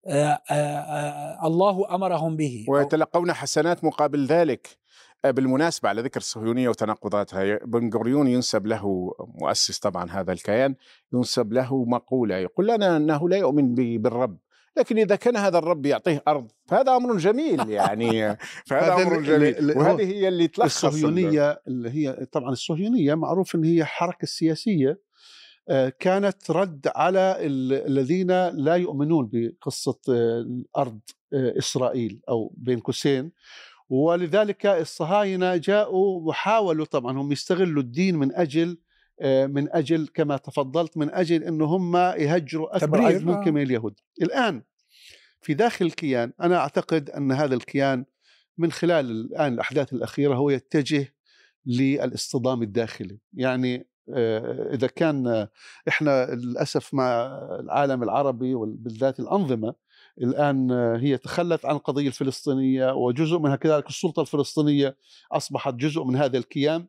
آه، 0.06 0.42
آه، 0.50 1.46
الله 1.46 1.94
أمرهم 1.94 2.36
به. 2.36 2.64
ويتلقون 2.68 3.32
حسنات 3.32 3.84
مقابل 3.84 4.26
ذلك. 4.26 4.78
بالمناسبة 5.24 5.88
على 5.88 6.02
ذكر 6.02 6.20
الصهيونية 6.20 6.68
وتناقضاتها 6.68 7.58
بن 7.64 7.90
غوريون 7.94 8.26
ينسب 8.28 8.66
له 8.66 9.12
مؤسس 9.40 9.78
طبعا 9.78 10.10
هذا 10.10 10.32
الكيان 10.32 10.74
ينسب 11.12 11.52
له 11.52 11.84
مقولة 11.84 12.36
يقول 12.36 12.68
لنا 12.68 12.96
أنه 12.96 13.28
لا 13.28 13.36
يؤمن 13.36 13.74
بالرب 13.74 14.38
لكن 14.76 14.98
إذا 14.98 15.16
كان 15.16 15.36
هذا 15.36 15.58
الرب 15.58 15.86
يعطيه 15.86 16.22
أرض 16.28 16.50
فهذا 16.66 16.96
أمر 16.96 17.16
جميل 17.16 17.70
يعني 17.70 18.36
فهذا 18.66 19.16
ال- 19.18 19.22
جميل. 19.24 19.78
وهذه 19.78 20.04
هي 20.04 20.28
اللي 20.28 20.48
تلخص 20.48 20.84
ال- 20.84 20.90
الصهيونية 20.90 21.60
اللي 21.68 21.90
هي 21.90 22.26
طبعا 22.32 22.50
الصهيونية 22.50 23.14
معروف 23.14 23.54
إن 23.54 23.64
هي 23.64 23.84
حركة 23.84 24.26
سياسية 24.26 25.00
آه، 25.70 25.92
كانت 26.00 26.50
رد 26.50 26.88
على 26.96 27.36
ال- 27.40 27.86
الذين 27.86 28.48
لا 28.48 28.74
يؤمنون 28.74 29.30
بقصة 29.32 29.98
آه، 30.08 30.40
الأرض 30.40 31.00
آه، 31.34 31.58
إسرائيل 31.58 32.20
أو 32.28 32.52
بين 32.56 32.80
قوسين. 32.80 33.32
ولذلك 33.88 34.66
الصهاينة 34.66 35.56
جاءوا 35.56 36.20
وحاولوا 36.28 36.84
طبعا 36.84 37.18
هم 37.18 37.32
يستغلوا 37.32 37.82
الدين 37.82 38.16
من 38.16 38.34
أجل 38.34 38.78
آه، 39.20 39.46
من 39.46 39.68
أجل 39.72 40.08
كما 40.14 40.36
تفضلت 40.36 40.96
من 40.96 41.10
أجل 41.10 41.44
إنه 41.44 41.64
هم 41.64 41.96
يهجروا 41.96 42.76
أكبر 42.76 43.02
عدد 43.02 43.24
ممكن 43.24 43.48
آه. 43.48 43.50
من 43.50 43.62
اليهود 43.62 44.00
الآن 44.22 44.62
في 45.40 45.54
داخل 45.54 45.86
الكيان 45.86 46.32
أنا 46.40 46.56
أعتقد 46.56 47.10
أن 47.10 47.32
هذا 47.32 47.54
الكيان 47.54 48.04
من 48.58 48.72
خلال 48.72 49.10
الآن 49.10 49.52
الأحداث 49.52 49.92
الأخيرة 49.92 50.34
هو 50.34 50.50
يتجه 50.50 51.14
للاصطدام 51.66 52.62
الداخلي 52.62 53.18
يعني 53.32 53.86
آه، 54.14 54.74
إذا 54.74 54.86
كان 54.86 55.26
آه، 55.26 55.50
إحنا 55.88 56.34
للأسف 56.34 56.94
مع 56.94 57.26
العالم 57.60 58.02
العربي 58.02 58.54
وبالذات 58.54 59.20
الأنظمة 59.20 59.74
الآن 60.22 60.70
آه، 60.70 60.96
هي 60.96 61.16
تخلت 61.18 61.64
عن 61.66 61.76
القضية 61.76 62.06
الفلسطينية 62.06 62.92
وجزء 62.92 63.38
منها 63.38 63.56
كذلك 63.56 63.88
السلطة 63.88 64.20
الفلسطينية 64.20 64.96
أصبحت 65.32 65.74
جزء 65.74 66.04
من 66.04 66.16
هذا 66.16 66.38
الكيان. 66.38 66.86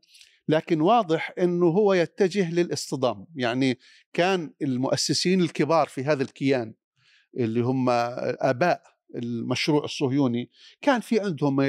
لكن 0.47 0.81
واضح 0.81 1.33
إنه 1.39 1.65
هو 1.65 1.93
يتجه 1.93 2.51
للاصطدام. 2.53 3.27
يعني 3.35 3.79
كان 4.13 4.53
المؤسسين 4.61 5.41
الكبار 5.41 5.87
في 5.87 6.03
هذا 6.03 6.23
الكيان 6.23 6.73
اللي 7.37 7.61
هم 7.61 7.85
آباء 7.89 8.81
المشروع 9.15 9.83
الصهيوني 9.83 10.49
كان 10.81 11.01
في 11.01 11.19
عندهم 11.19 11.59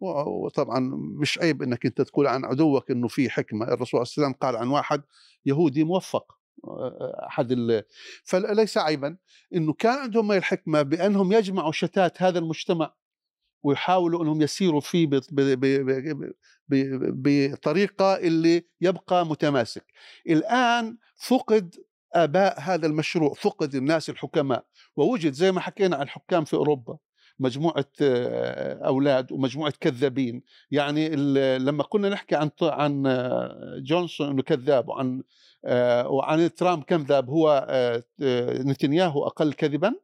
و- 0.00 0.44
وطبعا 0.44 0.80
مش 1.20 1.38
عيب 1.38 1.62
إنك 1.62 1.86
أنت 1.86 2.00
تقول 2.02 2.26
عن 2.26 2.44
عدوك 2.44 2.90
إنه 2.90 3.08
في 3.08 3.30
حكمة. 3.30 3.64
الرسول 3.68 4.06
صلى 4.06 4.14
الله 4.16 4.26
عليه 4.26 4.26
وسلم 4.26 4.32
قال 4.32 4.56
عن 4.56 4.68
واحد 4.68 5.02
يهودي 5.46 5.84
موفق. 5.84 6.37
أحد 7.28 7.52
ال... 7.52 7.82
فليس 8.24 8.78
عيبا 8.78 9.16
إنه 9.54 9.72
كان 9.72 9.98
عندهم 9.98 10.32
الحكمه 10.32 10.82
بأنهم 10.82 11.32
يجمعوا 11.32 11.72
شتات 11.72 12.22
هذا 12.22 12.38
المجتمع 12.38 12.94
ويحاولوا 13.62 14.22
إنهم 14.22 14.42
يسيروا 14.42 14.80
فيه 14.80 15.06
ب... 15.06 15.20
ب... 15.30 15.50
ب... 16.68 16.82
بطريقة 17.22 18.16
اللي 18.16 18.64
يبقى 18.80 19.26
متماسك. 19.26 19.84
الآن 20.28 20.96
فقد 21.16 21.74
آباء 22.14 22.60
هذا 22.60 22.86
المشروع، 22.86 23.34
فقد 23.34 23.74
الناس 23.74 24.10
الحكماء 24.10 24.64
ووجد 24.96 25.32
زي 25.32 25.52
ما 25.52 25.60
حكينا 25.60 25.96
عن 25.96 26.02
الحكام 26.02 26.44
في 26.44 26.54
أوروبا 26.54 26.98
مجموعة 27.38 27.86
آه، 28.02 28.86
أولاد 28.86 29.32
ومجموعة 29.32 29.72
كذابين 29.80 30.42
يعني 30.70 31.08
لما 31.58 31.82
كنا 31.82 32.08
نحكي 32.08 32.36
عن 32.36 32.50
عن 32.62 33.06
آه، 33.06 33.82
جونسون 33.82 34.28
إنه 34.30 34.42
كذاب 34.42 34.88
وعن 34.88 35.22
وعن 36.06 36.54
ترامب 36.54 36.82
كذاب 36.82 37.30
هو 37.30 37.66
آه، 37.68 38.04
آه، 38.22 38.62
نتنياهو 38.62 39.26
أقل 39.26 39.52
كذبا 39.52 39.94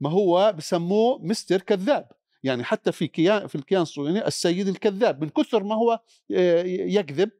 ما 0.00 0.10
هو 0.10 0.54
بسموه 0.58 1.18
مستر 1.22 1.60
كذاب. 1.60 2.08
يعني 2.44 2.64
حتى 2.64 2.92
في 2.92 3.06
كيان 3.06 3.46
في 3.46 3.54
الكيان 3.54 3.82
الصهيوني 3.82 4.26
السيد 4.26 4.68
الكذاب 4.68 5.22
من 5.22 5.28
كثر 5.28 5.62
ما 5.62 5.74
هو 5.74 6.00
آه، 6.32 6.62
يكذب 6.64 7.30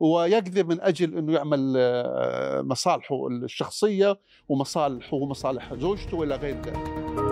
ويكذب 0.00 0.68
من 0.68 0.80
أجل 0.80 1.18
إنه 1.18 1.32
يعمل 1.32 1.74
آه، 1.76 2.62
مصالحه 2.62 3.26
الشخصية 3.26 4.20
ومصالحه 4.48 5.14
ومصالح 5.16 5.74
زوجته 5.74 6.16
وإلى 6.16 6.36
غير 6.36 6.56
ذلك. 6.56 7.29